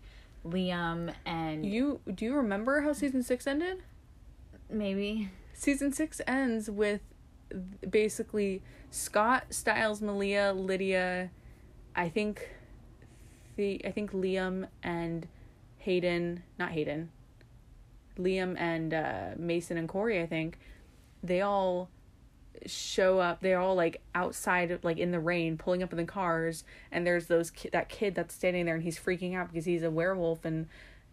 [0.47, 3.83] Liam and you do you remember how season six ended
[4.71, 7.01] maybe season six ends with
[7.91, 11.31] basically scott stiles malia lydia
[11.97, 12.49] i think
[13.57, 15.27] the i think liam and
[15.79, 17.11] hayden not hayden
[18.19, 20.59] liam and uh, mason and corey i think
[21.23, 21.89] they all
[22.67, 26.65] show up they're all like outside like in the rain pulling up in the cars
[26.91, 29.83] and there's those ki- that kid that's standing there and he's freaking out because he's
[29.83, 30.67] a werewolf and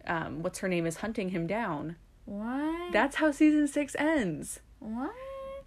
[0.08, 2.92] um, what's her name is hunting him down what?
[2.92, 5.12] that's how season six ends what?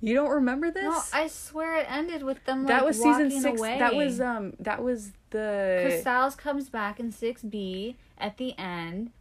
[0.02, 0.84] you don't remember this?
[0.84, 2.60] No, I swear it ended with them.
[2.60, 3.60] Like, that was season six.
[3.60, 3.80] Away.
[3.80, 4.54] That was um.
[4.60, 6.02] That was the because.
[6.02, 9.12] Stiles comes back in six B at the end,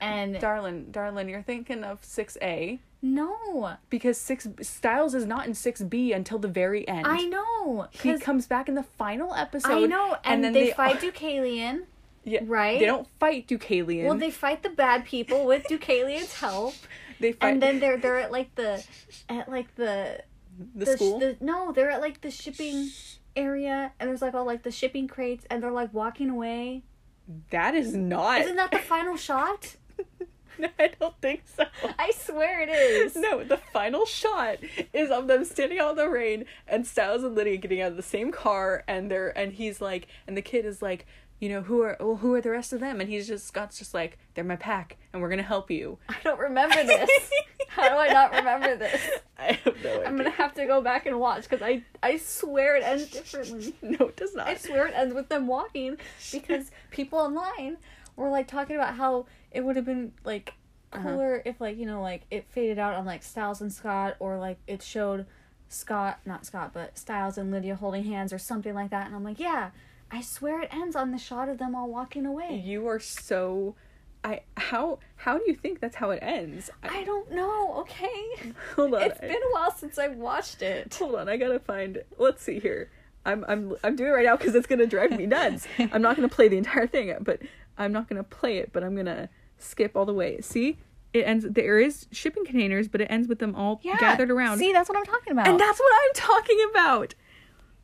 [0.00, 5.54] and Darlin, darling, you're thinking of six A no, because six Stiles is not in
[5.54, 7.06] six B until the very end.
[7.06, 7.88] I know.
[7.90, 9.70] He comes back in the final episode.
[9.72, 11.84] I know, and, then they, they fight Deucalion.
[12.22, 12.78] Yeah, right?
[12.78, 14.04] They don't fight Deucalion.
[14.04, 16.74] Well, they fight the bad people with Deucalion's help,
[17.18, 18.84] they fight and then they're they're at like the
[19.30, 20.22] at like the
[20.74, 21.18] the, the, school.
[21.18, 22.90] the no, they're at like the shipping
[23.34, 26.82] area, and there's like all like the shipping crates, and they're like walking away.
[27.50, 28.40] That is not.
[28.42, 29.76] Isn't that the final shot?
[30.58, 31.64] No, I don't think so.
[31.98, 33.16] I swear it is.
[33.16, 34.58] No, the final shot
[34.92, 37.96] is of them standing out in the rain and Stiles and Lydia getting out of
[37.96, 41.06] the same car and they're and he's like and the kid is like,
[41.38, 43.00] you know, who are well, who are the rest of them?
[43.00, 45.96] And he's just Scott's just like, they're my pack and we're gonna help you.
[46.10, 47.08] I don't remember this.
[47.70, 49.00] How do I not remember this?
[49.38, 50.06] I have no idea.
[50.06, 53.74] I'm gonna have to go back and watch because I I swear it ends differently.
[53.82, 54.48] No, it does not.
[54.48, 55.96] I swear it ends with them walking
[56.32, 57.76] because people online
[58.16, 60.54] were like talking about how it would have been like
[60.92, 61.02] Uh-huh.
[61.02, 64.36] cooler if like you know like it faded out on like Stiles and Scott or
[64.38, 65.24] like it showed
[65.68, 69.22] Scott not Scott but Stiles and Lydia holding hands or something like that and I'm
[69.24, 69.70] like yeah
[70.10, 72.60] I swear it ends on the shot of them all walking away.
[72.64, 73.76] You are so
[74.22, 76.70] I how how do you think that's how it ends?
[76.82, 77.74] I, I don't know.
[77.80, 79.02] Okay, hold on.
[79.02, 80.94] it's been a while since I've watched it.
[80.98, 82.02] Hold on, I gotta find.
[82.18, 82.90] Let's see here.
[83.24, 85.66] I'm I'm I'm doing it right now because it's gonna drive me nuts.
[85.78, 87.40] I'm not gonna play the entire thing, but
[87.78, 88.72] I'm not gonna play it.
[88.72, 89.28] But I'm gonna
[89.58, 90.40] skip all the way.
[90.40, 90.78] See,
[91.12, 91.46] it ends.
[91.48, 94.58] There is shipping containers, but it ends with them all gathered around.
[94.58, 95.48] See, that's what I'm talking about.
[95.48, 97.14] and that's what I'm talking about.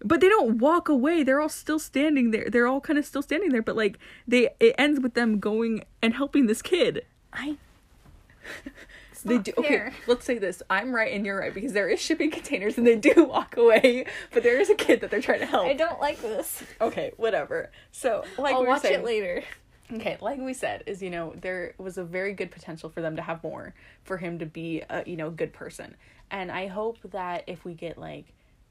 [0.01, 1.23] But they don't walk away.
[1.23, 2.49] They're all still standing there.
[2.51, 3.63] They're all kind of still standing there.
[3.63, 7.05] But like they, it ends with them going and helping this kid.
[7.33, 7.57] I.
[9.27, 9.53] They do.
[9.53, 9.89] fair.
[9.89, 10.63] Okay, let's say this.
[10.71, 14.07] I'm right and you're right because there is shipping containers and they do walk away,
[14.33, 15.67] but there is a kid that they're trying to help.
[15.67, 16.63] I don't like this.
[16.81, 17.71] Okay, whatever.
[17.91, 19.43] So, like I'll we watch saying, it later.
[19.93, 23.17] Okay, like we said, is you know there was a very good potential for them
[23.17, 25.97] to have more, for him to be a you know good person,
[26.31, 28.27] and I hope that if we get like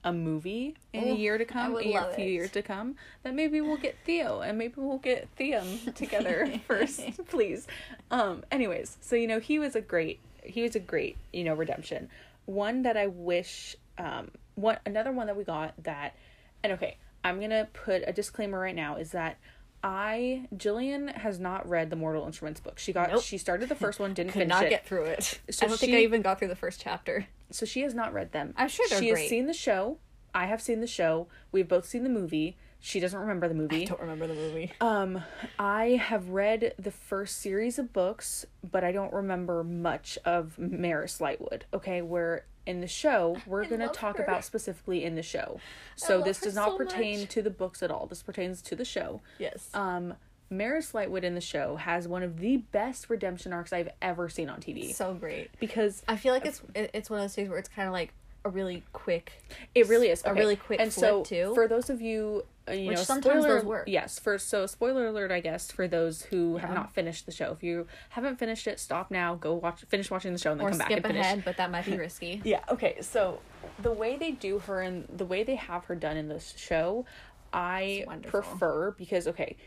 [0.06, 2.30] a movie in a year to come, a few it.
[2.30, 7.02] years to come, that maybe we'll get Theo and maybe we'll get Thiam together first,
[7.28, 7.68] please.
[8.12, 8.44] Um.
[8.52, 12.10] Anyways, so you know he was a great, he was a great you know redemption.
[12.46, 16.16] One that I wish, um, one another one that we got that,
[16.64, 19.38] and okay, I'm gonna put a disclaimer right now is that
[19.86, 22.80] I Jillian has not read the Mortal Instruments book.
[22.80, 23.22] She got Nope.
[23.24, 24.70] she started the first one, didn't Could finish not it.
[24.72, 25.40] get through it.
[25.52, 27.28] So I don't think I even got through the first chapter.
[27.52, 28.54] so she has not read them.
[28.58, 29.22] I'm sure they're she great.
[29.22, 30.00] has seen the show.
[30.34, 31.28] I have seen the show.
[31.52, 32.58] We've both seen the movie.
[32.80, 33.84] She doesn't remember the movie.
[33.84, 34.72] I don't remember the movie.
[34.82, 35.24] Um,
[35.58, 41.20] I have read the first series of books, but I don't remember much of Maryse
[41.20, 41.62] Lightwood.
[41.74, 44.24] Okay, where in the show we're gonna talk her.
[44.24, 45.60] about specifically in the show.
[45.96, 47.30] So this does not so pertain much.
[47.30, 48.06] to the books at all.
[48.08, 49.22] This pertains to the show.
[49.40, 49.70] Yes.
[49.74, 50.14] Um,
[50.52, 54.48] Maryse Lightwood in the show has one of the best redemption arcs I've ever seen
[54.50, 55.50] on TV so great.
[55.60, 58.14] because I feel like it's it's one of those things where it's kind of like
[58.46, 59.34] a really quick.
[59.74, 61.52] It really is a really quick and so too.
[61.56, 63.84] For those of you, uh, you Which know, sometimes spoiler, those work.
[63.88, 67.52] Yes, for so spoiler alert, I guess for those who have not finished the show.
[67.52, 69.36] If you haven't finished it, stop now.
[69.36, 71.26] Go watch, finish watching the show, and then Or come back skip and finish.
[71.26, 72.42] ahead, but that might be risky.
[72.44, 72.64] Yeah.
[72.70, 72.98] Okay.
[73.02, 73.40] So
[73.82, 77.06] the way they do her and the way they have her done in this show,
[77.52, 79.58] I prefer because okay,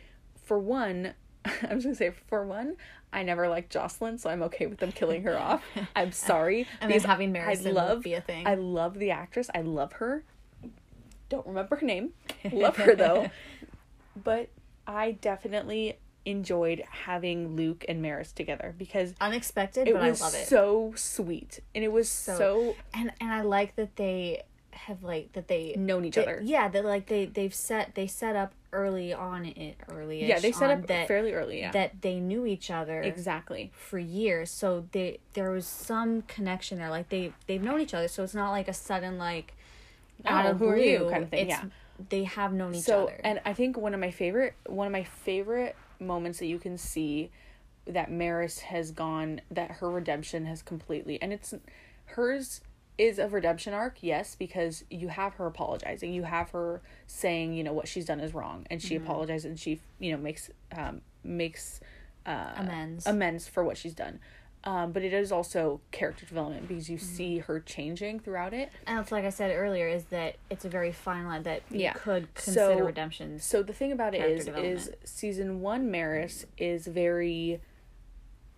[0.45, 1.15] for one,
[1.63, 2.77] I'm just gonna say for one,
[3.13, 5.63] I never liked Jocelyn, so I'm okay with them killing her off.
[5.97, 6.67] I'm sorry.
[6.81, 8.47] And then because having I love be a thing.
[8.47, 9.49] I love the actress.
[9.55, 10.25] I love her.
[11.29, 12.11] Don't remember her name.
[12.53, 13.31] Love her though.
[14.25, 14.49] But
[14.87, 20.35] I definitely enjoyed having Luke and Maryse together because Unexpected, it but was I love
[20.35, 20.49] it.
[20.49, 25.33] so sweet and it was so, So- and and I like that they have like
[25.35, 26.41] that they known each they- other.
[26.43, 30.25] Yeah, that like they they've set they set up early on it early.
[30.25, 31.61] Yeah, they set up that fairly early.
[31.61, 33.71] Yeah, that they knew each other exactly.
[33.75, 34.51] for years.
[34.51, 36.91] So they there was some connection there.
[36.91, 38.09] Like they they've known each other.
[38.09, 39.55] So it's not like a sudden like
[40.25, 41.41] out Oh, of who blue are you kind of thing.
[41.51, 41.65] It's, Yeah.
[42.11, 43.21] they have known each So, other.
[43.25, 46.79] and I think one of my favorite one of my favorite moments that you can
[46.79, 47.31] see
[47.87, 51.55] that Maryse has gone that her redemption has completely and it's
[52.05, 52.61] hers
[52.99, 56.13] is a redemption arc, yes, because you have her apologizing.
[56.13, 59.59] You have her saying, you know, what she's done is wrong and she apologizes and
[59.59, 61.81] she, you know, makes um makes
[62.27, 63.07] uh Amends.
[63.07, 64.19] amends for what she's done.
[64.65, 68.71] Um, but it is also character development because you see her changing throughout it.
[68.89, 71.79] and it's like I said earlier, is that it's a very fine line that you
[71.81, 71.93] Yeah.
[71.93, 73.45] could consider So- redemptions.
[73.45, 77.61] So the thing about it is, is season one Maryse is very,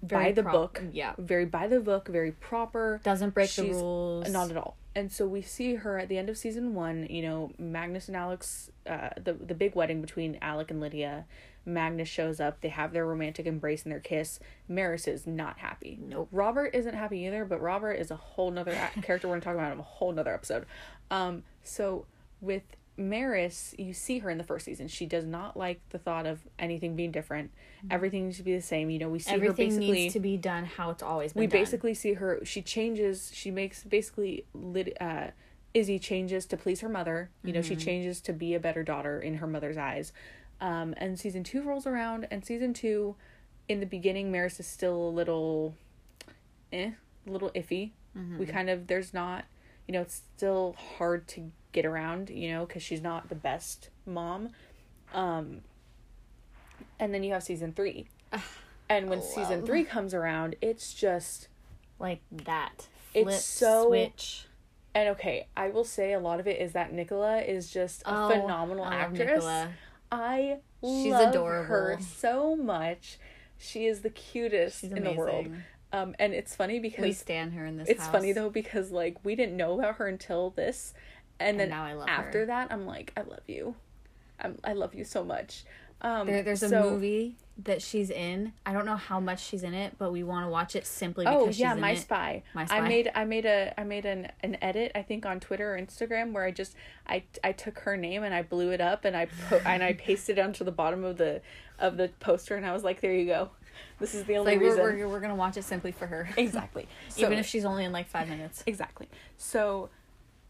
[0.03, 1.13] by Very the prop- book, yeah.
[1.19, 3.01] very by the book, very proper.
[3.05, 4.31] Doesn't break the rules.
[4.31, 4.77] Not at all.
[4.95, 7.07] And so we see her at the end of season one.
[7.09, 11.27] You know, Magnus and Alex, uh, the the big wedding between Alec and Lydia.
[11.67, 12.63] Magnus shows up.
[12.63, 14.41] They have their romantic embrace and their kiss.
[14.69, 15.99] Maryse is not happy.
[16.01, 16.29] Nope.
[16.33, 17.45] Robert isn't happy either.
[17.45, 18.73] But Robert is a whole nother
[19.03, 20.65] character we're gonna talk about in a whole nother episode.
[21.11, 21.43] Um.
[21.63, 22.07] So
[22.41, 22.63] with
[22.99, 24.89] Maryse, you see her in the first season.
[24.89, 27.51] She does not like the thought of anything being different.
[27.91, 28.91] Everything needs to be the same.
[28.91, 31.41] You know, we see her Everything basically needs to be done how it's always been
[31.41, 31.61] we done.
[31.61, 35.31] basically see her she changes she makes basically Lyd- uh
[35.73, 37.85] izzy changes to please her mother you know she Mm-hmm.
[37.85, 40.13] changes to be a better daughter in her mother's eyes
[40.61, 43.15] um and season two rolls around and season two
[43.69, 45.77] in the beginning maryse is still a little
[46.73, 46.91] eh
[47.27, 48.39] a little iffy Mm-hmm.
[48.39, 49.45] we kind of there's not
[49.87, 53.91] you know it's still hard to get around you know because she's not the best
[54.07, 54.49] mom
[55.15, 55.61] um
[56.99, 58.07] and then you have season three
[58.89, 59.67] and when season love.
[59.67, 61.49] three comes around it's just
[61.99, 62.89] like that.
[63.15, 64.47] It's so- switch.
[64.95, 68.13] And okay, I will say a lot of it is that Nicola is just a
[68.13, 69.19] Oh, phenomenal I actress.
[69.29, 69.69] Nicola.
[70.11, 71.67] I She's love adorable.
[71.69, 73.19] her so much.
[73.59, 75.47] She is the cutest in the world.
[75.93, 77.89] Um, and it's funny because We stand her in this.
[77.89, 78.11] it's house.
[78.13, 80.93] funny though because like we didn't know about her until this,
[81.41, 82.47] and, then now I love after her.
[82.47, 83.75] that I'm like I love you,
[84.41, 85.65] I'm I love you so much.
[86.03, 88.55] Um, There, there's a movie that she's in.
[88.65, 91.27] I don't know how much she's in it, but we want to watch it simply
[91.27, 91.95] because Oh she's yeah, in My.
[91.95, 92.43] Spy.
[92.55, 92.79] My spy.
[92.79, 95.79] I made I made a I made an an edit I think on Twitter or
[95.79, 96.75] Instagram where I just
[97.07, 99.93] I I took her name and I blew it up and I po- and I
[99.93, 101.43] pasted it onto the bottom of the
[101.79, 103.51] of the poster and I was like, there you go.
[103.99, 104.83] This is the only Like we're, reason.
[105.01, 106.89] we're we're gonna watch it simply for her, Exactly.
[107.11, 108.65] So, even if she's only in like five minutes.
[108.67, 109.09] Exactly.
[109.37, 109.91] So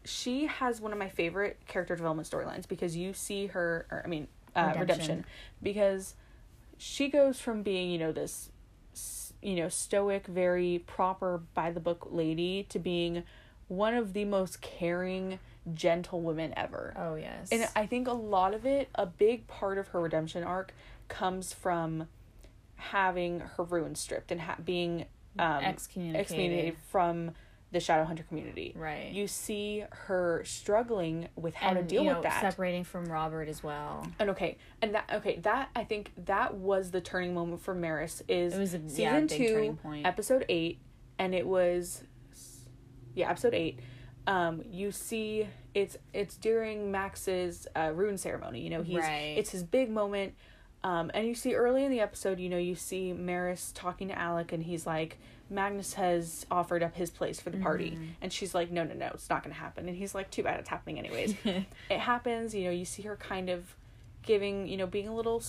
[0.03, 4.07] she has one of my favorite character development storylines because you see her or I
[4.07, 4.87] mean uh, redemption.
[4.89, 5.25] Redemption.
[5.61, 6.15] because
[6.77, 8.49] she goes from being, you know, this
[9.41, 13.23] you know, stoic, very proper by the book lady to being
[13.67, 15.39] one of the most caring,
[15.73, 16.93] gentle women ever.
[16.97, 20.43] Oh yes, And I think a lot of it, a big part of her redemption
[20.43, 20.73] arc
[21.07, 22.07] comes from
[22.75, 25.05] having her runes stripped and ha- being
[25.39, 26.19] um, Excommunicated.
[26.21, 27.31] excommunicated from
[27.71, 28.73] the Shadowhunter community.
[28.75, 29.11] Right.
[29.11, 32.41] You see her struggling with how to deal you know, with that.
[32.41, 34.05] separating from Robert as well.
[34.19, 38.21] and okay, and that okay, that I think that was the turning moment for Maryse.
[38.27, 40.05] Is It was a- season yeah, two, turning point.
[40.05, 40.79] episode eight,
[41.17, 42.03] and it was,
[43.13, 43.79] yeah, episode eight.
[44.27, 48.61] Um, you see it's it's during Max's uh, rune ceremony.
[48.61, 49.35] You know, he's Right.
[49.37, 50.33] it's his big moment.
[50.83, 54.17] Um, and you see early in the episode, you know, you see Maryse talking to
[54.17, 55.19] Alec, and he's like,
[55.49, 58.03] Magnus has offered up his place for the party, Mm-hmm.
[58.21, 59.87] and she's like, no, no, no, it's not gonna happen.
[59.87, 61.35] And he's like, too bad, it's happening anyways.
[61.45, 62.55] it happens.
[62.55, 63.75] You know, you see her kind of
[64.23, 65.43] giving, you know, being a little,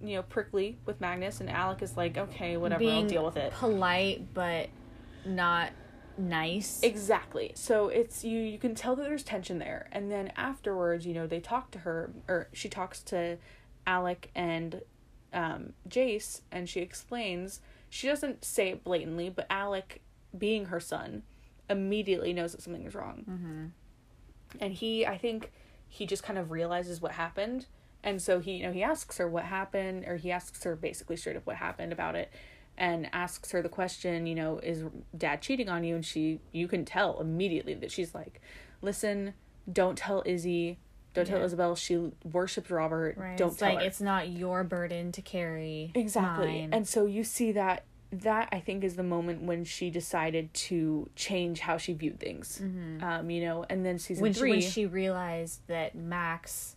[0.00, 3.52] you know, prickly with Magnus, and Alec is like, okay, whatever, I'll deal with it.
[3.52, 4.68] polite but
[5.26, 5.70] not
[6.16, 6.80] nice.
[6.82, 7.52] Exactly.
[7.54, 9.88] So it's you you can tell that there's tension there.
[9.92, 13.38] And then afterwards, you know, they talk to her or she talks to
[13.88, 14.82] Alec and
[15.32, 17.60] um Jace and she explains
[17.90, 20.02] she doesn't say it blatantly, but Alec
[20.36, 21.22] being her son
[21.70, 23.24] immediately knows that something is wrong.
[23.28, 23.64] mm-hmm.
[24.60, 25.50] And he I think
[25.88, 27.66] he just kind of realizes what happened.
[28.04, 31.16] And so he you know he asks her what happened or he asks her basically
[31.16, 32.30] straight up what happened about it
[32.78, 34.84] and asks her the question, you know, is
[35.16, 35.96] dad cheating on you?
[35.96, 38.40] And she, you can tell immediately that she's like,
[38.80, 39.34] listen,
[39.70, 40.78] don't tell Izzy,
[41.18, 41.44] don't tell Yeah.
[41.44, 41.74] Isabel.
[41.76, 43.16] She worships Robert.
[43.16, 43.36] Right.
[43.36, 43.84] Don't it's tell like her.
[43.86, 45.92] it's not your burden to carry.
[45.94, 46.46] exactly.
[46.62, 46.70] mine.
[46.72, 51.10] And so you see that that I think is the moment when she decided to
[51.14, 52.58] change how she viewed things.
[53.02, 56.74] Um, you know, and then season when she, three, when she realized that Max,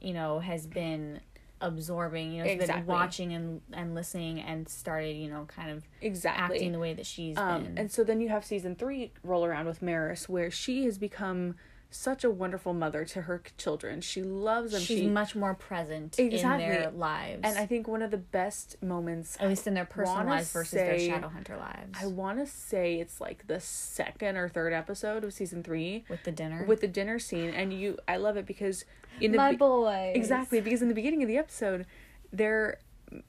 [0.00, 1.20] you know, has been
[1.62, 2.80] absorbing, you know, Exactly.
[2.82, 6.92] been watching and and listening and started, you know, kind of exactly acting the way
[6.92, 7.78] that she's Um, been.
[7.78, 11.54] and so then you have season three roll around with Maryse, where she has become
[11.94, 14.00] such a wonderful mother to her children.
[14.00, 14.80] She loves them.
[14.80, 16.64] she's she, much more present Exactly.
[16.64, 17.40] in their lives.
[17.44, 20.72] and I think one of the best moments, at least in their personal lives versus
[20.72, 21.98] their say- Shadowhunter lives.
[22.00, 26.24] I want to say it's like the second or third episode of season three with
[26.24, 26.64] the dinner.
[26.66, 28.84] with the dinner scene, and you, I love it because
[29.20, 30.12] in the my be- boy.
[30.14, 31.86] Exactly, because in the beginning of the episode,
[32.32, 32.78] they're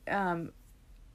[0.07, 0.51] um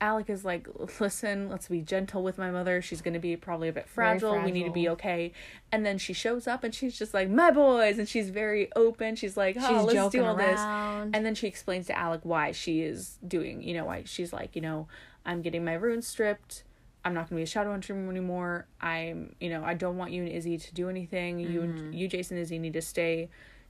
[0.01, 0.67] Alec is like,
[0.99, 2.81] listen, let's be gentle with my mother.
[2.81, 4.41] She's gonna be probably a bit fragile.
[4.43, 5.33] We need to be okay.
[5.71, 9.17] And then she shows up and she's just like, my boys, and she's very open.
[9.17, 10.59] She's like, oh, She's let's do all this.
[10.61, 14.57] And then she explains to Alec why she is doing, you know, why she's like,
[14.57, 14.89] you know,
[15.27, 16.65] I'm getting my runes stripped.
[17.05, 18.67] I'm not gonna be a shadow hunter anymore.
[18.81, 21.39] I'm, you know, I don't want you and Izzy to do anything.
[21.41, 21.93] You, Mm-hmm.
[21.93, 23.29] you, Jason, Izzy need to stay,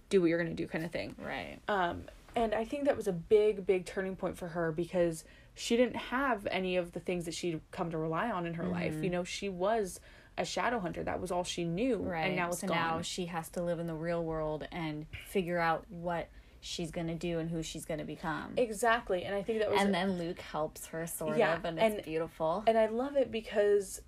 [0.08, 1.14] do what you're gonna do, kind of thing.
[1.18, 1.58] right.
[1.68, 2.02] Um,
[2.36, 5.24] and I think that was a big, big turning point for her because
[5.54, 8.66] she didn't have any of the things that she'd come to rely on in her
[8.66, 8.94] life.
[8.94, 9.04] Mm-hmm.
[9.04, 10.00] You know, she was
[10.38, 11.02] a shadow hunter.
[11.02, 11.96] That was all she knew.
[11.96, 12.26] Right.
[12.28, 12.76] And now it's so gone.
[12.76, 16.28] now she has to live in the real world and figure out what
[16.62, 18.52] she's gonna do and who she's gonna become.
[18.56, 19.24] exactly.
[19.24, 21.94] And I think that was and then Luke helps her sort Yeah, of, and it's
[21.96, 22.64] and- beautiful.
[22.66, 24.02] and I love it because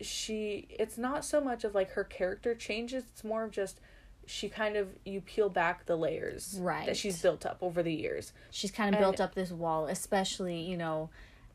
[0.00, 3.80] she it's not so much of like her character changes, it's more of just
[4.28, 6.86] she kind of you peel back the layers Right.
[6.86, 8.32] that she's built up over the years.
[8.50, 11.10] she's kind of and- built up this wall, especially you know,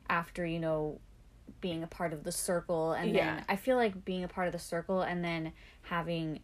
[0.09, 0.99] after you know,
[1.61, 3.35] being a part of the circle, and Yeah.
[3.35, 5.53] then I feel like being a part of the circle, and then
[5.83, 6.39] having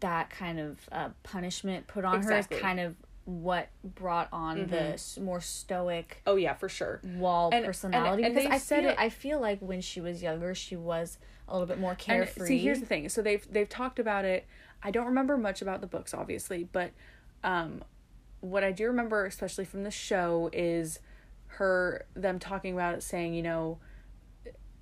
[0.00, 2.96] that kind of uh, punishment put on her is kind of
[3.26, 7.00] what brought on the more stoic Oh yeah, for sure.
[7.04, 10.00] wall And- personality and because they've I said feel it- I feel like when she
[10.00, 12.46] was younger she was a little bit more And carefree.
[12.48, 13.08] see, here's the thing.
[13.08, 14.46] So they've they've talked about it.
[14.82, 16.92] I don't remember much about the books, obviously, but
[17.44, 17.82] um,
[18.40, 21.00] what I do remember, especially from the show, is
[21.46, 23.78] her them talking about it, saying, you know,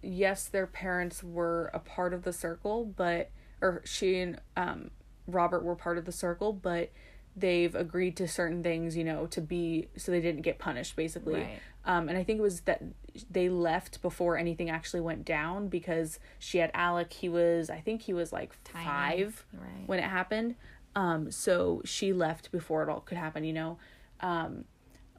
[0.02, 3.30] yes, their parents were a part of the circle, but
[3.60, 4.90] or she and um,
[5.26, 6.92] Robert were part of the circle, but
[7.36, 11.40] they've agreed to certain things, you know, to be so they didn't get punished, basically.
[11.40, 11.58] Right.
[11.84, 12.82] Um, and I think it was that
[13.30, 17.12] they left before anything actually went down because she had Alec.
[17.12, 18.84] He was, I think he was like Tiny.
[18.84, 19.86] five Right.
[19.86, 20.54] when it happened.
[20.94, 23.78] Um, so she left before it all could happen, you know.
[24.20, 24.64] Um,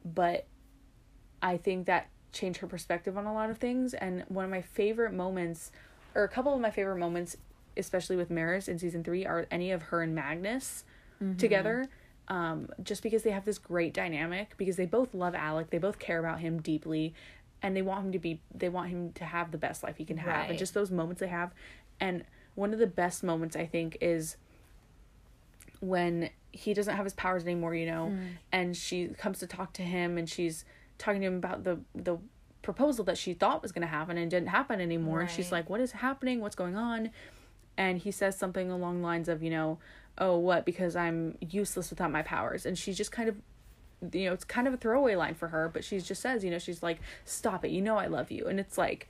[0.04, 0.46] but
[1.42, 3.94] I think that changed her perspective on a lot of things.
[3.94, 5.72] And one of my favorite moments,
[6.14, 7.36] or a couple of my favorite moments,
[7.76, 10.84] especially with Maryse in season three, are any of her and Magnus
[11.38, 11.86] together.
[12.28, 15.98] Um, just because they have this great dynamic, because they both love Alec, they both
[15.98, 17.12] care about him deeply,
[17.62, 20.04] and they want him to be, they want him to have the best life he
[20.04, 21.52] can have, and just those moments they have.
[22.00, 24.36] And one of the best moments I think is
[25.80, 28.28] when he doesn't have his powers anymore, you know, mm.
[28.52, 30.64] and she comes to talk to him and she's
[30.98, 32.18] talking to him about the the
[32.62, 35.20] proposal that she thought was going to happen and didn't happen anymore.
[35.20, 36.40] And she's like, "What is happening?
[36.40, 37.10] What's going on?"
[37.76, 39.78] And he says something along the lines of, you know,
[40.18, 40.66] "Oh, what?
[40.66, 43.36] Because I'm useless without my powers." And she just kind of
[44.12, 46.50] you know, it's kind of a throwaway line for her, but she just says, you
[46.50, 47.70] know, she's like, "Stop it.
[47.70, 49.08] You know I love you." And it's like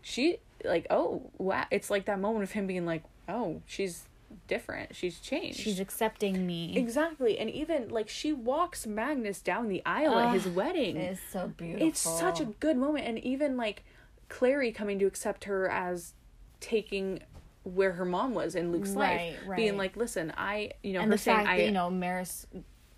[0.00, 4.04] she like, "Oh, wow." It's like that moment of him being like, "Oh, she's
[4.46, 4.94] different.
[4.94, 6.76] She's changed." She's accepting me.
[6.76, 7.38] Exactly.
[7.38, 10.96] And even like she walks Magnus down the aisle at his wedding.
[10.96, 11.86] It is so beautiful.
[11.86, 13.84] It's such a good moment and even like
[14.28, 16.14] Clary coming to accept her as
[16.60, 17.20] taking
[17.64, 21.10] where her mom was in Luke's Right, life, being like, "Listen, I, you know, and
[21.10, 22.46] her the saying fact I, that you know Maryse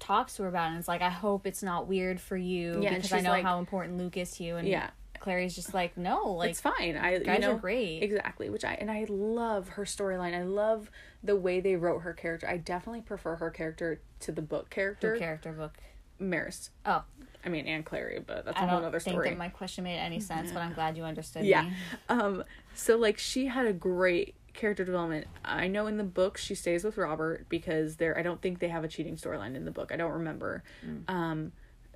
[0.03, 2.81] talks to her about it and it's like I hope it's not weird for you
[2.83, 4.91] Yeah, because I know like- how important Luke is to you and Yeah.
[5.21, 6.97] Clary's just like no like it's fine.
[6.97, 8.03] I, you guys know, are great.
[8.03, 8.51] exactly.
[8.51, 10.35] Which I and I love her storyline.
[10.35, 10.91] I love
[11.23, 12.49] the way they wrote her character.
[12.49, 15.75] I definitely prefer her character to the book character, Her character book.
[16.21, 16.71] Maryse.
[16.85, 17.05] Oh,
[17.45, 19.85] I mean, and Clary, but that's a I whole don't other think that my question
[19.85, 21.73] made any sense, but I'm glad you understood yeah me.
[22.09, 22.43] um
[22.75, 26.85] so like she had a great character development i know in the book she stays
[26.85, 29.91] with robert because there i don't think they have a cheating storyline in the book.
[29.93, 30.63] I don't remember.
[30.87, 31.09] Mm.
[31.09, 31.53] um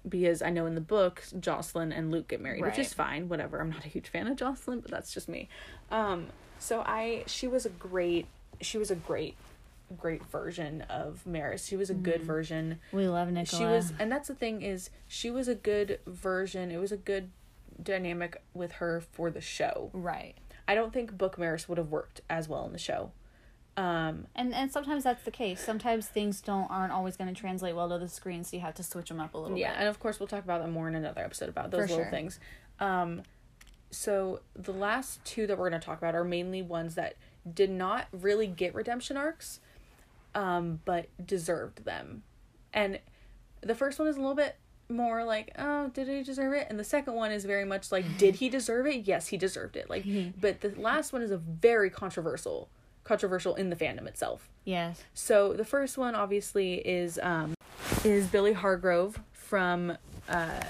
[0.09, 3.61] because i know in the book jocelyn and luke get married which is fine whatever.
[3.61, 5.49] I'm not a huge fan of jocelyn but that's just me.
[5.91, 6.27] Um
[6.59, 8.27] so i she was a great
[8.61, 9.37] she was a great
[9.97, 11.69] great version of maryse.
[11.69, 12.27] She was a good Mm-hmm.
[12.27, 12.79] version.
[12.91, 13.47] We love Nicola.
[13.61, 16.71] she was and that's the thing is she was a good version.
[16.71, 17.31] It was a good
[17.83, 19.91] dynamic with her for the show.
[19.93, 20.35] Right.
[20.69, 23.13] I don't think book maryse would have worked as well in the show
[23.77, 25.61] um And and sometimes that's the case.
[25.61, 28.75] Sometimes things don't aren't always going to translate well to the screen, so you have
[28.77, 29.61] to switch them up a little bit.
[29.61, 29.81] yeah bit.
[29.81, 32.05] and of course we'll talk about that more in another episode about those For little
[32.05, 32.11] sure.
[32.11, 32.41] things
[32.81, 33.23] um
[33.91, 37.17] so the last two that we're going to talk about are mainly ones that
[37.55, 39.61] did not really get redemption arcs
[40.35, 42.23] um but deserved them
[42.73, 42.99] and
[43.61, 44.57] the first one is a little bit
[44.89, 46.67] more like oh did he deserve it?
[46.71, 49.07] And the second one is very much like did he deserve it?
[49.07, 49.91] Yes he deserved it.
[49.91, 50.05] Like
[50.41, 52.69] but the last one is a very controversial
[53.05, 54.49] controversial in the fandom itself.
[54.65, 55.03] Yes.
[55.15, 57.55] so the first one obviously is um
[58.05, 59.97] is Billy Hargrove from
[60.29, 60.61] uh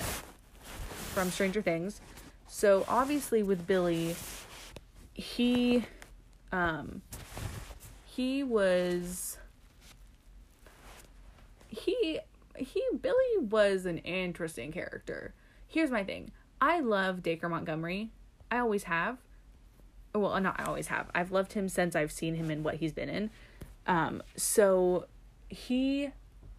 [1.14, 2.00] from Stranger Things.
[2.48, 4.16] So obviously with Billy
[5.14, 5.84] he
[6.52, 7.02] um
[8.04, 9.38] he was
[11.68, 12.18] he
[12.58, 15.34] he Billy was an interesting character.
[15.66, 16.30] Here's my thing.
[16.60, 18.10] I love Dacre Montgomery.
[18.50, 19.18] I always have.
[20.14, 21.10] Well, not I always have.
[21.14, 23.30] I've loved him since I've seen him in what he's been in.
[23.86, 25.06] Um, so
[25.48, 26.10] he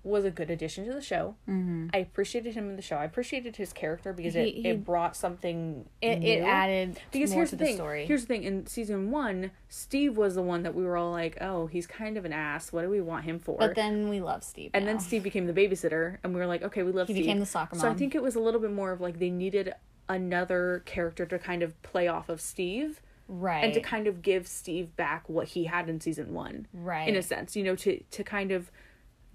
[0.08, 1.36] was a good addition to the show.
[1.48, 1.88] Mm-hmm.
[1.94, 2.96] I appreciated him in the show.
[2.96, 7.32] I appreciated his character because it, He- he- it brought something It, it added because
[7.34, 7.76] here's to the the thing.
[7.76, 8.06] story.
[8.06, 8.44] Here's the thing.
[8.44, 12.18] In season one, Steve was the one that we were all like, "Oh, he's kind
[12.18, 12.72] of an ass.
[12.74, 14.72] What do we want him for?" but then we love Steve.
[14.74, 15.00] and then.
[15.00, 17.46] Steve became the babysitter, and we were like, "Okay, we love He Steve." became the
[17.46, 19.74] soccer So I think it was a little bit more of like they needed
[20.10, 24.48] another character to kind of play off of Steve right and to kind of give
[24.48, 28.02] Steve back what he had in season one, right in a sense, you know, to
[28.12, 28.72] to kind of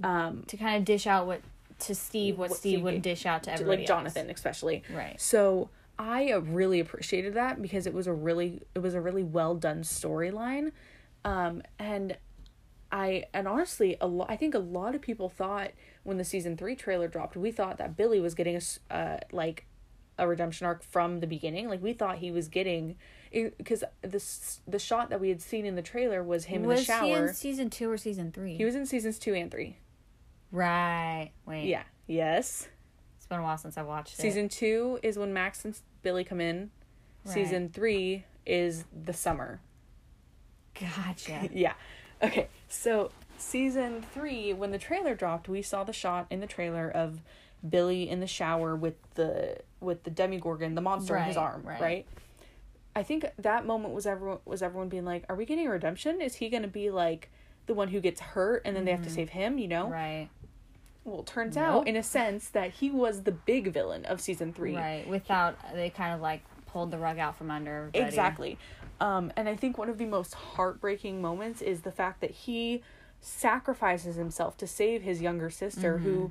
[0.02, 1.40] um to kind of dish out what
[1.78, 4.82] to Steve what, What Steve Steve would dish out to to, everybody like Jonathan especially.
[4.92, 5.20] Right.
[5.20, 9.54] So I really appreciated that because it was a really it was a really well
[9.54, 10.72] done storyline,
[11.24, 12.16] um, and
[12.90, 15.70] I and honestly a lot I think a lot of people thought
[16.02, 19.66] when the season three trailer dropped we thought that Billy was getting a uh like
[20.18, 22.96] a redemption arc from the beginning like we thought he was getting
[23.32, 26.82] because this the shot that we had seen in the trailer was him was in
[26.82, 27.22] the shower.
[27.22, 28.56] Was he in season two or season three?
[28.56, 29.76] he was in seasons two and three
[30.52, 31.32] right.
[31.46, 31.64] Wait.
[31.64, 32.68] yeah yes
[33.16, 34.22] It's been a while since I watched it.
[34.22, 36.70] Season two is when Max and Billy come in.
[37.24, 37.34] Right.
[37.34, 39.60] Season three is the summer.
[40.78, 41.48] Gotcha.
[41.52, 41.74] Yeah.
[42.22, 42.48] Okay.
[42.68, 47.20] So season three, when the trailer dropped, we saw the shot in the trailer of
[47.68, 51.80] Billy in the shower with the with the Demogorgon, the monster in his arm, right.
[51.80, 52.06] right.
[52.94, 56.20] I think that moment was everyone was everyone being like, "Are we getting a redemption?
[56.20, 57.30] Is he gonna be like
[57.66, 59.84] the one who gets hurt and then they have to save him?" You know.
[59.84, 59.92] Mm-hmm.
[59.92, 60.28] right.
[61.04, 61.64] Well, it turns Nope.
[61.64, 64.76] out, in a sense, that he was the big villain of season three.
[64.76, 65.06] Right.
[65.08, 68.04] Without they kind of like pulled the rug out from under everybody.
[68.04, 68.58] Exactly.
[69.00, 72.82] Um, and I think one of the most heartbreaking moments is the fact that he
[73.20, 76.04] sacrifices himself to save his younger sister, Mm-hmm.
[76.04, 76.30] who,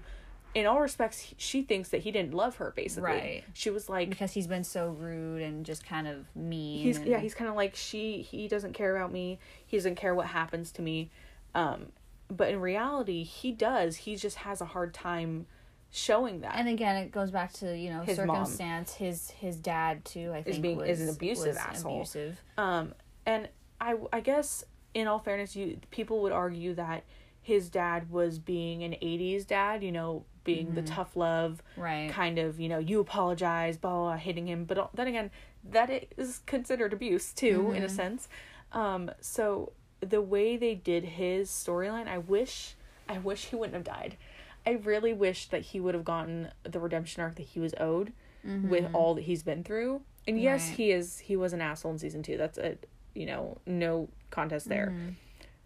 [0.53, 2.71] in all respects, she thinks that he didn't love her.
[2.75, 3.43] Basically, Right.
[3.53, 6.81] She was like, Because he's been so rude and just kind of mean.
[6.83, 8.21] he's and- yeah, he's kind of like she.
[8.21, 9.39] He doesn't care about me.
[9.65, 11.09] He doesn't care what happens to me.
[11.55, 11.87] Um,
[12.31, 13.95] but in reality, he does.
[13.97, 15.45] He just has a hard time
[15.91, 16.55] showing that.
[16.55, 18.45] And again, it goes back to you know His mom.
[18.45, 18.93] circumstance.
[18.93, 20.31] His his dad too.
[20.33, 21.97] I think is being- was, is an abusive asshole.
[21.97, 22.41] Abusive.
[22.57, 22.93] Um,
[23.25, 24.63] and I, I guess
[24.93, 27.03] in all fairness, you people would argue that
[27.41, 32.09] his dad was being an '80s dad, you know, being the tough love, Right.
[32.11, 34.65] kind of, you know, you apologize, blah, blah, blah hitting him.
[34.65, 35.29] But then again,
[35.69, 38.27] that is considered abuse too, in a sense.
[38.71, 42.75] Um, so the way they did his storyline, I wish,
[43.07, 44.17] I wish he wouldn't have died.
[44.65, 48.13] I really wish that he would have gotten the redemption arc that he was owed
[48.43, 50.01] with all that he's been through.
[50.27, 50.77] And yes, Right.
[50.77, 52.37] he is he was an asshole in season 2.
[52.37, 52.77] That's a
[53.13, 54.93] you know, no contest there.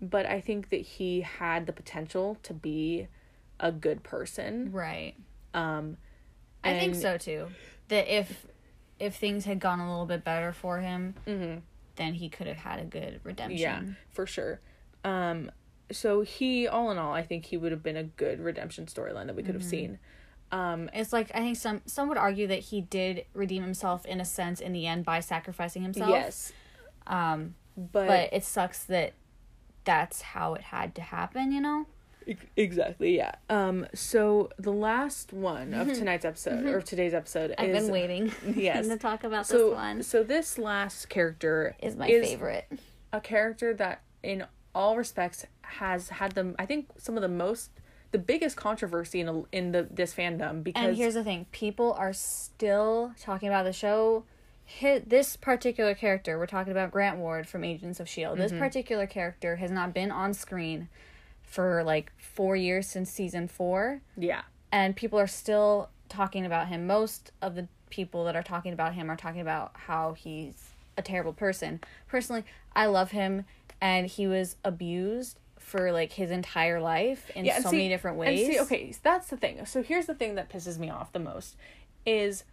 [0.01, 3.07] But I think that he had the potential to be
[3.59, 4.71] a good person.
[4.71, 5.13] Right.
[5.53, 5.97] Um
[6.63, 7.47] I think so too.
[7.89, 8.45] That if
[8.99, 11.61] if things had gone a little bit better for him, Mhm.
[11.95, 13.59] Then he could have had a good redemption.
[13.59, 13.81] Yeah,
[14.11, 14.59] for sure.
[15.03, 15.51] Um,
[15.91, 19.27] so he, all in all, I think he would have been a good redemption storyline
[19.27, 19.99] that we could have seen.
[20.51, 24.19] Um, It's like I think some some would argue that he did redeem himself in
[24.21, 26.09] a sense in the end by sacrificing himself.
[26.09, 26.53] yes,
[27.07, 29.13] Um, but, but it sucks that
[29.83, 31.51] that's how it had to happen.
[31.51, 31.85] You know.
[32.27, 33.35] Ex- Exactly, yeah.
[33.49, 38.31] Um, so the last one of tonight's episode or today's episode I've is been waiting.
[38.55, 38.87] yes.
[38.87, 40.03] to talk about so this one.
[40.03, 42.67] so this last character Is my favorite.
[43.13, 47.71] a character that in all respects has had them I think some of the most
[48.11, 51.93] the biggest controversy in a, in the this fandom because And here's the thing: people
[51.93, 54.23] are still talking about the show.
[54.67, 56.39] Hit this particular character.
[56.39, 58.39] We're talking about Grant Ward from Agents of Shield.
[58.39, 58.49] E Mm-hmm.
[58.51, 60.87] This particular character has not been on screen
[61.55, 64.41] for like four years since season four, yeah
[64.71, 66.85] and people are still talking about him.
[66.85, 71.01] Most of the people that are talking about him are talking about how he's a
[71.01, 71.79] terrible person.
[72.09, 72.43] Personally,
[72.75, 73.45] I love him,
[73.79, 78.15] and he was abused for like his entire life in yeah, so see- many different
[78.17, 78.47] and ways.
[78.47, 79.65] see, okay, that's the thing.
[79.65, 81.55] So here's the thing that pisses me off the most
[82.05, 82.43] is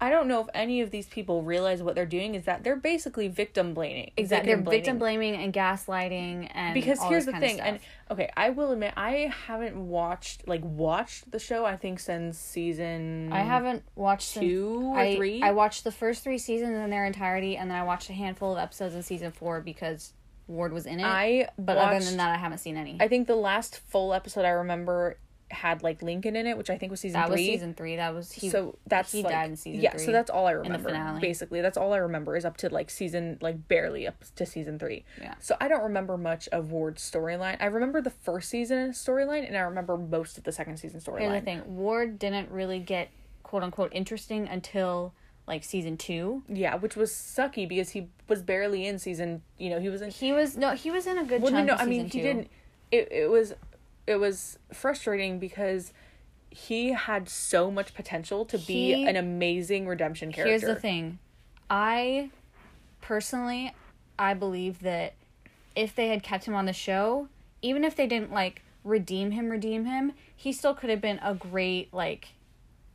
[0.00, 2.76] I don't know if any of these people realize what they're doing is that they're
[2.76, 4.12] basically victim blaming.
[4.16, 4.46] Exactly.
[4.46, 7.80] They're victim victim blaming and gaslighting and because here's the thing and
[8.10, 13.30] okay i will admit i haven't watched like watched the show i think since season
[13.32, 16.90] I haven't watched the- two or I, three I watched the first three seasons in
[16.90, 20.12] their entirety, and then I watched a handful of episodes in season four because
[20.46, 21.04] Ward was in it.
[21.04, 22.96] i but watched, other than that, I haven't seen any.
[23.00, 25.18] i think the last full episode i remember
[25.50, 27.96] had like lincoln in it which i think was season that was three season three.
[27.96, 28.50] That was he.
[28.50, 30.90] so that's he like, died in season yeah three so that's all i the remember
[30.90, 31.20] finale.
[31.20, 34.78] basically that's all i remember is up to like season like barely up to season
[34.78, 35.34] three Yeah.
[35.40, 39.56] so i don't remember much of ward's storyline i remember the first season storyline and
[39.56, 43.08] i remember most of the second season Here's the storyline thing: Ward didn't really get
[43.42, 45.14] quote unquote interesting until
[45.46, 46.42] like season two.
[46.48, 49.42] Yeah, which was sucky because he was barely in season.
[49.56, 50.10] You know, he was in.
[50.10, 51.74] He was no, he was in a good Well, no, chunk no.
[51.76, 52.48] I mean, he didn't.
[52.90, 53.54] It it was,
[54.08, 55.92] it was frustrating because
[56.50, 60.50] he had so much potential to be He- an amazing redemption character.
[60.50, 61.18] Here's the thing.
[61.70, 62.30] I
[63.00, 63.74] personally
[64.18, 65.12] I believe that
[65.76, 67.28] if they had kept him on the show,
[67.62, 71.34] even if they didn't like redeem him, redeem him, he still could have been a
[71.34, 72.28] great like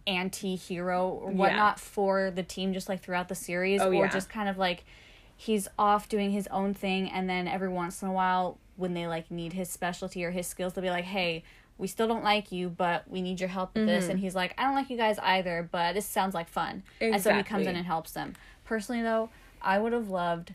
[0.05, 4.07] anti-hero or whatnot for the team just like throughout the series Oh, or yeah.
[4.09, 4.83] just kind of like
[5.37, 9.07] he's off doing his own thing and then every once in a while when they
[9.07, 11.43] like need his specialty or his skills they'll be like hey
[11.77, 13.87] we still don't like you but we need your help with Mm-hmm.
[13.87, 16.83] this and he's like i don't like you guys either but this sounds like fun
[17.01, 19.29] and so he comes in and helps them personally though
[19.61, 20.53] i would have loved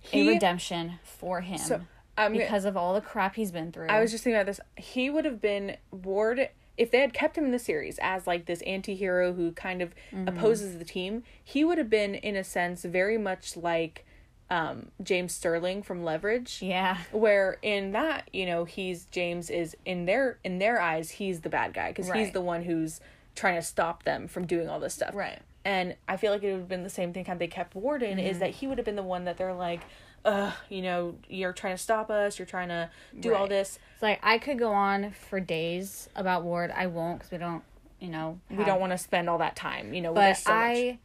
[0.00, 1.80] He- a redemption for him So
[2.16, 4.46] I'm gonna- because of all the crap he's been through I was just thinking about
[4.46, 4.60] this.
[4.76, 8.46] He would have been Ward if they had kept him in the series as like
[8.46, 10.26] this anti-hero who kind of Mm-hmm.
[10.28, 11.22] opposes the team.
[11.44, 14.04] He would have been in a sense very much like
[14.50, 16.60] um, James Sterling from Leverage.
[16.62, 21.40] yeah Where in that, you know, he's James is in their in their eyes he's
[21.40, 23.00] the bad guy because he's the one who's
[23.34, 25.14] trying to stop them from doing all this stuff.
[25.14, 25.38] Right.
[25.64, 28.18] And I feel like it would have been the same thing had they kept Warden
[28.18, 29.82] is that he would have been the one that they're like,
[30.24, 33.78] uh, you know, you're trying to stop us, you're trying to do all this.
[33.94, 37.62] it's like i could go on for days about ward i won't because we don't
[38.00, 40.12] you know we don't want to spend all that time, you know.
[40.12, 40.52] but so.
[40.52, 40.98] I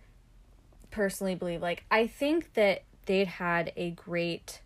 [0.91, 4.61] personally believe like I think that they'd had a great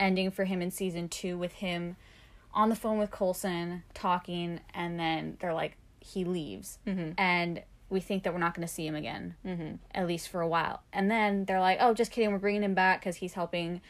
[0.00, 1.96] ending for him in season two with him
[2.54, 7.12] on the phone with Coulson talking, and then they're like he leaves, Mm-hmm.
[7.16, 9.74] and we think that we're not going to see him again, mm-hmm.
[9.94, 10.82] at least for a while.
[10.94, 13.80] And then they're like, oh, just kidding, we're bringing him back because he's helping.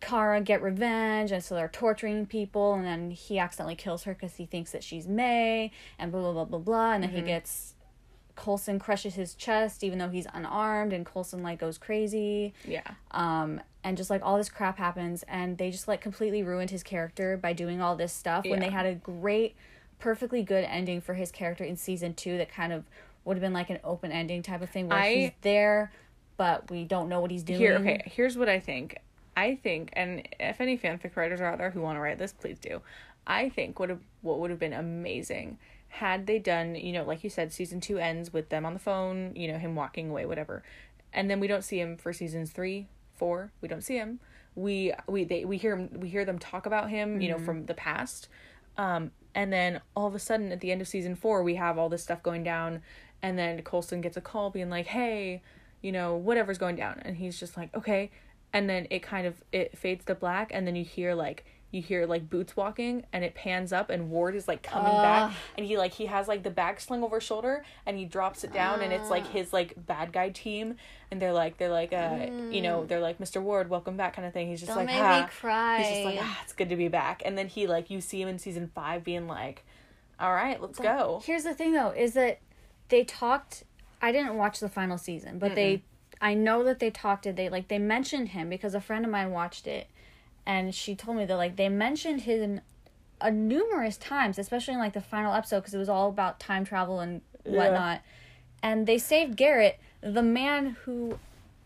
[0.00, 4.36] Kara get revenge, and so they're torturing people, and then he accidentally kills her because
[4.36, 7.74] he thinks that she's May, and blah blah blah blah blah, and then he gets
[8.38, 12.54] Coulson crushes his chest even though he's unarmed and Coulson like goes crazy.
[12.64, 12.82] yeah.
[13.10, 16.82] Um and just like all this crap happens and they just like completely ruined his
[16.82, 19.56] character by doing all this stuff when they had a great
[19.98, 22.84] perfectly good ending for his character in season 2 that kind of
[23.24, 25.90] would have been like an open ending type of thing where I- he's there
[26.36, 27.58] but we don't know what he's doing.
[27.58, 28.02] Here, okay.
[28.06, 28.96] Here's what I think.
[29.36, 32.32] I think, and if any fanfic writers are out there who want to write this,
[32.32, 32.80] please do.
[33.26, 35.58] I think would have what would have been amazing
[35.88, 38.78] had they done, you know, like you said, season two ends with them on the
[38.78, 40.62] phone, you know, him walking away, whatever,
[41.12, 43.52] and then we don't see him for seasons three, four.
[43.60, 44.20] We don't see him.
[44.54, 47.66] We we they we hear him we hear them talk about him, you know, from
[47.66, 48.28] the past,
[48.76, 51.78] um, and then all of a sudden at the end of season four, we have
[51.78, 52.82] all this stuff going down,
[53.22, 55.42] and then Coulson gets a call being like, "Hey,
[55.80, 58.10] you know, whatever's going down," and he's just like, "Okay,"
[58.52, 61.82] and then it kind of it fades to black, and then you hear like you
[61.82, 65.66] hear like boots walking and it pans up and Ward is like coming back and
[65.66, 68.80] he like he has like the bag slung over shoulder and he drops it down
[68.80, 70.76] and it's like his like bad guy team
[71.10, 73.42] and they're like they're like uh you know they're like Mr.
[73.42, 74.48] Ward welcome back kind of thing.
[74.48, 75.26] He's just like ah.
[75.78, 77.22] he's just like ah it's good to be back.
[77.24, 79.64] And then he like you see him in season 5 being like
[80.18, 81.20] all right let's go.
[81.24, 82.40] Here's the thing though, is that
[82.88, 83.64] they talked
[84.00, 85.82] I didn't watch the final season, but they
[86.20, 89.10] I know that they talked it they like they mentioned him because a friend of
[89.10, 89.88] mine watched it
[90.48, 92.62] and she told me that like they mentioned him
[93.20, 96.64] a numerous times, especially in like the final episode because it was all about time
[96.64, 98.00] travel and whatnot.
[98.62, 101.18] And they saved Garrett, the man who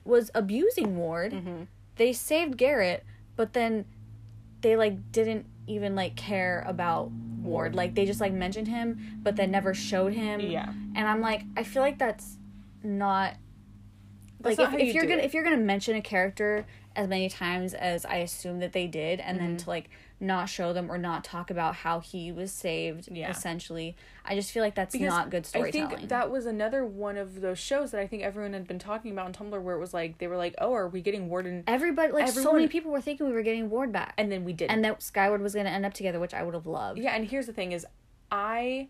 [0.04, 1.32] was abusing Ward.
[1.32, 1.62] Mm-hmm.
[1.96, 3.04] They saved Garrett,
[3.36, 3.84] but then
[4.62, 7.12] they like didn't even like care about
[7.42, 7.76] Ward.
[7.76, 10.40] Like they just like mentioned him, but then never showed him.
[10.40, 10.72] Yeah.
[10.96, 12.36] And I'm like, I feel like that's
[12.82, 13.36] not
[14.40, 15.26] That's like not if, how if you you're gonna it.
[15.26, 16.66] if you're gonna mention a character
[16.96, 19.56] as many times as I assume that they did, and then Mm-hmm.
[19.64, 19.90] to like
[20.20, 23.28] not show them or not talk about how he was saved, Yeah.
[23.30, 25.86] essentially, I just feel like that's Because not good storytelling.
[25.86, 28.78] I think that was another one of those shows that I think everyone had been
[28.78, 31.28] talking about on Tumblr where it was like they were like, "Oh, are we getting
[31.28, 34.44] Warden?" Everybody, like so many people were thinking we were getting Ward back, And then
[34.44, 34.70] we didn't.
[34.70, 36.98] and that Skyward was gonna end up together, which I would have loved.
[37.00, 37.84] yeah, and here's the thing: is
[38.30, 38.88] I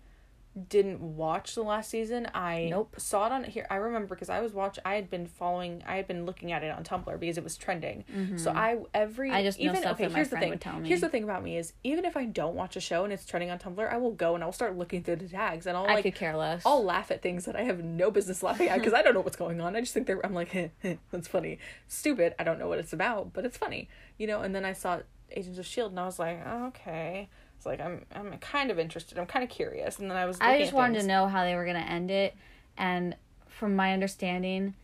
[0.69, 2.29] didn't watch the last season.
[2.35, 2.97] I Nope.
[2.99, 3.67] saw it on here.
[3.71, 4.79] I remember because I was watch.
[4.85, 5.83] I had been following.
[5.87, 8.05] I had been looking at it on Tumblr because it was trending.
[8.37, 9.37] So I every Mm-hmm.
[9.37, 10.09] I just even okay.
[10.11, 10.51] here's the thing.
[10.51, 10.89] would tell me.
[10.89, 13.25] Here's the thing about me is even if I don't watch a show and it's
[13.25, 15.85] trending on Tumblr, I will go and I'll start looking through the tags and I'll
[15.85, 16.63] like I could care less.
[16.67, 19.21] I'll laugh at things that I have no business laughing at because I don't know
[19.21, 19.75] what's going on.
[19.75, 20.25] I just think they're.
[20.25, 20.73] I'm like,
[21.11, 22.35] that's funny, stupid.
[22.39, 23.89] I don't know what it's about, but it's funny,
[24.19, 24.43] you know.
[24.43, 25.01] And then I saw
[25.31, 27.29] Agents of Shield, and I was like, oh, okay.
[27.63, 28.05] It's like I'm.
[28.13, 29.17] I'm kind of interested.
[29.19, 30.01] I'm kind of curious.
[30.01, 30.37] And then I was.
[30.41, 32.35] I just wanted to know how they were gonna end it,
[32.77, 33.15] and
[33.47, 34.75] from my understanding,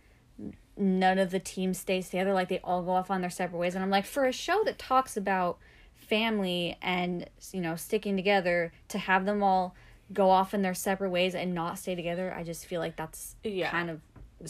[0.77, 2.33] none of the teams stays together.
[2.33, 4.63] Like they all go off on their separate ways, and I'm like, for a show
[4.65, 5.59] that talks about
[5.97, 9.75] family and you know sticking together, to have them all
[10.13, 13.35] go off in their separate ways and not stay together, I just feel like that's
[13.43, 13.73] Yeah.
[13.73, 14.01] kind of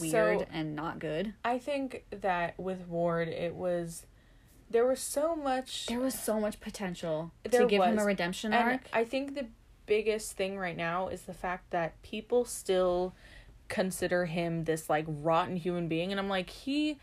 [0.02, 1.32] weird So- and not good.
[1.46, 4.04] I think that with Ward, it was.
[4.70, 5.86] There was so much.
[5.86, 8.80] There was so much potential to give him a redemption and arc.
[8.92, 9.46] I think the
[9.86, 13.14] biggest thing right now is the fact that people still
[13.68, 16.98] consider him this like rotten human being, and I'm like, he.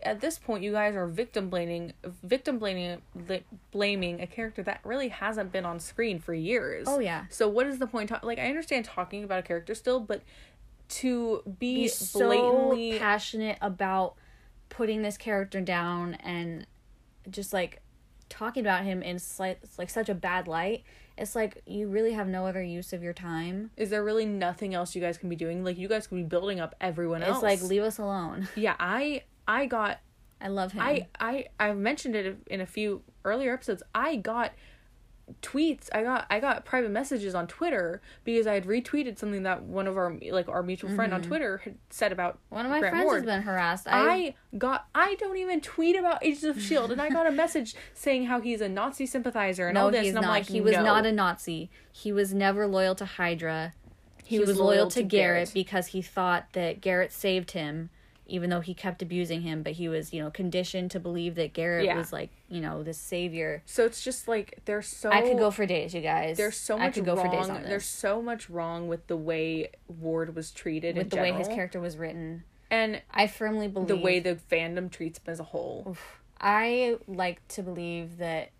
[0.00, 1.92] At this point, you guys are victim blaming,
[2.22, 3.02] victim blaming,
[3.72, 6.86] blaming a character that really hasn't been on screen for years.
[6.88, 7.24] Oh, yeah.
[7.30, 8.12] So what is the point?
[8.22, 10.22] like I understand talking about a character still, but
[10.88, 14.14] to be, be so blatantly passionate about
[14.68, 16.66] putting this character down and
[17.30, 17.80] just like
[18.28, 20.84] talking about him in slight like such a bad light
[21.16, 24.74] it's like you really have no other use of your time is there really nothing
[24.74, 25.64] else you guys can be doing?
[25.64, 27.36] Like you guys can be building up everyone else.
[27.38, 29.98] it's like leave us alone yeah, I I got
[30.40, 33.82] i love him I I I mentioned it in a few earlier episodes.
[33.94, 34.52] I got
[35.42, 35.88] tweets.
[35.92, 39.86] I got I got private messages on Twitter because I had retweeted something that one
[39.86, 42.54] of our like our mutual friend on Twitter had said about Mm-hmm.
[42.56, 43.16] one of my Grant friends Ward.
[43.18, 47.00] has been harassed I, I got I don't even tweet about Agents of Shield and
[47.00, 50.08] I got a message saying how he's a Nazi sympathizer and no all this he's
[50.10, 50.82] and I'm not like he was no.
[50.82, 53.74] not a nazi he was never loyal to hydra
[54.24, 57.88] he, was, loyal, to, garrett, because he thought that garrett saved him
[58.28, 61.52] even though he kept abusing him but he was you know conditioned to believe that
[61.52, 61.96] garrett Yeah.
[61.96, 65.50] was like you know the savior So it's just like there's so I could go
[65.50, 66.36] for days, you guys.
[66.36, 67.24] there's so I much could go wrong.
[67.30, 71.18] for days on There's so much wrong with the way Ward was treated with in
[71.18, 72.44] the way his character was written.
[72.70, 75.96] and I firmly believe the way the fandom treats him as a whole.
[76.40, 78.50] I like to believe that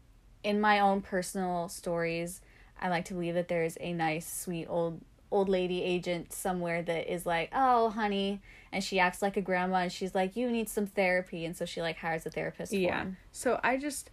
[0.43, 2.41] in my own personal stories,
[2.81, 5.01] I like to believe that there's a nice, sweet old
[5.31, 8.41] old lady agent somewhere that is like, "Oh, honey,"
[8.73, 11.65] and she acts like a grandma and she's like, "You need some therapy." And so
[11.65, 12.99] she like hires a therapist for Yeah.
[13.01, 13.17] him.
[13.33, 14.11] So I just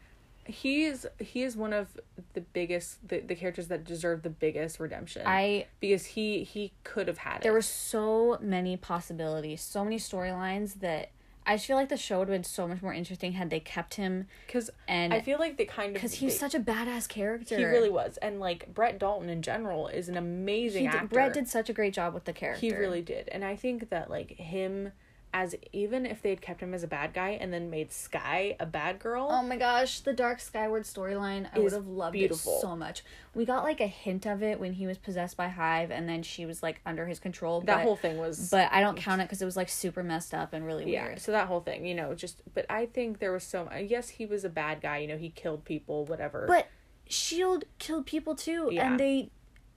[0.47, 1.87] he is he is one of
[2.33, 5.23] the biggest the, the characters that deserve the biggest redemption.
[5.25, 7.41] I because he he could have had it.
[7.43, 11.09] there were so many possibilities, so many storylines that
[11.47, 13.59] I just feel like the show would have been so much more interesting had they
[13.59, 16.55] kept him because and I feel like they kind of because he was they- such
[16.55, 17.57] a badass character.
[17.57, 20.99] he really was and like Brett Dalton in general is an amazing He actor.
[21.01, 22.61] did, Brett did such a great job with the character.
[22.65, 23.29] He really did.
[23.29, 24.91] And I think that like him
[25.37, 28.55] as even if they had kept him as a bad guy and then made Skye
[28.57, 32.55] a bad girl, Oh my gosh, the Dark Skyward storyline, I would have loved beautiful.
[32.57, 33.03] it so much.
[33.33, 36.23] We got like a hint of it when he was possessed by Hive and then
[36.23, 37.59] she was like under his control.
[37.59, 40.03] that but, whole thing was But I don't count it because it was like super
[40.03, 41.19] messed up and really yeah weird.
[41.19, 44.07] so that whole thing you know just but i think there was so uh, yes
[44.07, 46.67] he was a bad guy you know he killed people whatever But
[47.09, 48.87] Shield killed people too, Yeah.
[48.89, 49.29] and they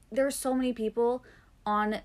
[0.09, 1.23] there are so many people
[1.65, 1.99] on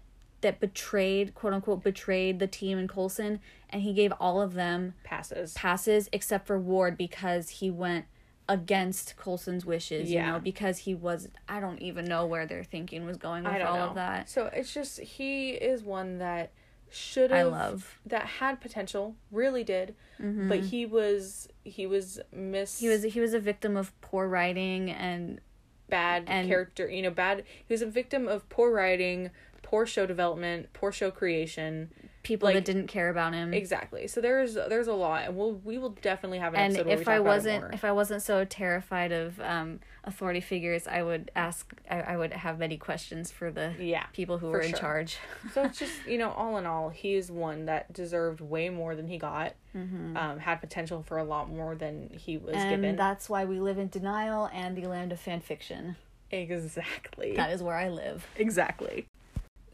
[0.45, 3.41] that betrayed quote unquote betrayed the team and Coulson,
[3.71, 8.05] and he gave all of them passes passes except for Ward because he went
[8.49, 10.33] against Coulson's wishes, you Yeah.
[10.33, 13.77] know, because he was I don't even know where their thinking was going with all
[13.79, 13.85] know.
[13.89, 14.29] of that.
[14.29, 16.53] So it's just he is one that
[16.91, 17.99] should I have love.
[18.07, 20.49] that had potential, really did, mm-hmm.
[20.49, 24.91] but he was he was miss He was he was a victim of poor writing
[24.91, 25.41] and
[25.89, 29.31] bad and- character, you know, bad he was a victim of poor writing,
[29.65, 31.91] poor show development, poor show creation.
[32.23, 33.53] people Like- that didn't care about him.
[33.53, 34.07] Exactly.
[34.07, 36.93] So there's there's a lot and we'll we will definitely have an and episode we
[37.03, 41.75] if I wasn't if I wasn't so terrified of um, authority figures, I would ask
[41.91, 45.19] I, I would have many questions for the Yeah, people who were in charge.
[45.53, 48.95] so it's just you know all in all he is one that deserved way more
[48.95, 52.59] than he got um had potential for a lot more than he was Mm-hmm.
[52.61, 55.97] and given that's why we live in denial and the land of fan fiction.
[56.31, 58.27] exactly That is where I live.
[58.37, 59.07] exactly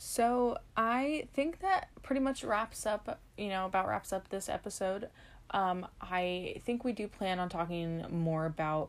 [0.02, 5.10] so i think that pretty much wraps up you know about wraps up this episode.
[5.50, 8.88] Um i think we do plan on talking more about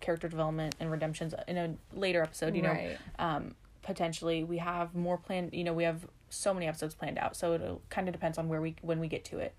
[0.00, 2.98] character development and redemptions in a later episode you Right.
[3.18, 7.16] know um potentially we have more planned you know we have so many episodes planned
[7.16, 9.54] out so it kind of depends on where we when we get to it.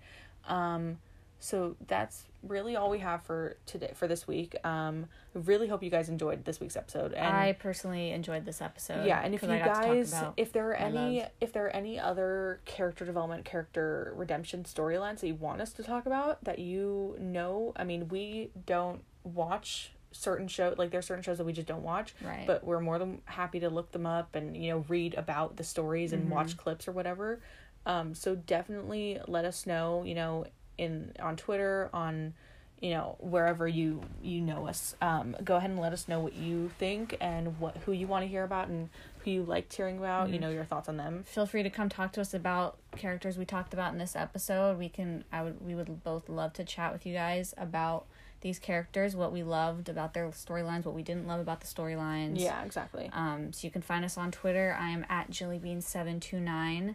[0.46, 0.98] Um
[1.44, 5.90] so that's really all we have for today for this week um really hope you
[5.90, 9.04] guys enjoyed this week's episode and I personally enjoyed this episode.
[9.06, 11.30] yeah and if you I got to talk guys if there are any love.
[11.40, 15.82] if there are any other character development character redemption storylines that you want us to
[15.82, 21.22] talk about that you know i mean we don't watch certain show like there's certain
[21.24, 22.46] shows that we just don't watch Right.
[22.46, 25.64] but we're more than happy to look them up and you know read about the
[25.64, 26.32] stories and Mm-hmm.
[26.32, 27.40] watch clips or whatever
[27.84, 30.46] um so definitely let us know you know
[30.78, 32.34] in on twitter on
[32.80, 36.34] you know wherever you you know us um go ahead and let us know what
[36.34, 38.88] you think and what who you want to hear about and
[39.20, 40.34] who you liked hearing about Mm-hmm.
[40.34, 43.38] you know your thoughts on them feel free to come talk to us about characters
[43.38, 44.78] we talked about in this episode.
[44.78, 48.04] We can I would we would both love to chat with you guys about
[48.42, 52.38] these characters, what we loved about their storylines, what we didn't love about the storylines.
[52.38, 54.76] yeah exactly Um, so you can find us on Twitter.
[54.78, 56.94] I am at gillybean729.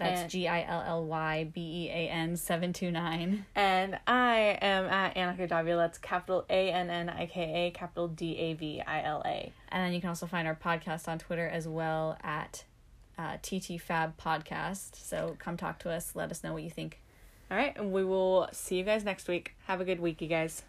[0.00, 3.46] That's G I L L Y B E A N 729.
[3.54, 8.08] and i am at annika davila that's capital a n n i k a capital
[8.08, 11.18] d a v i l a And then you can also find our podcast on
[11.18, 12.64] Twitter as well at
[13.18, 14.96] uh, TT Fab Podcast.
[14.96, 16.16] So come talk to us.
[16.16, 16.98] Let us know what you think.
[17.50, 20.28] all right and we will see you guys next week have a good week you
[20.28, 20.62] guys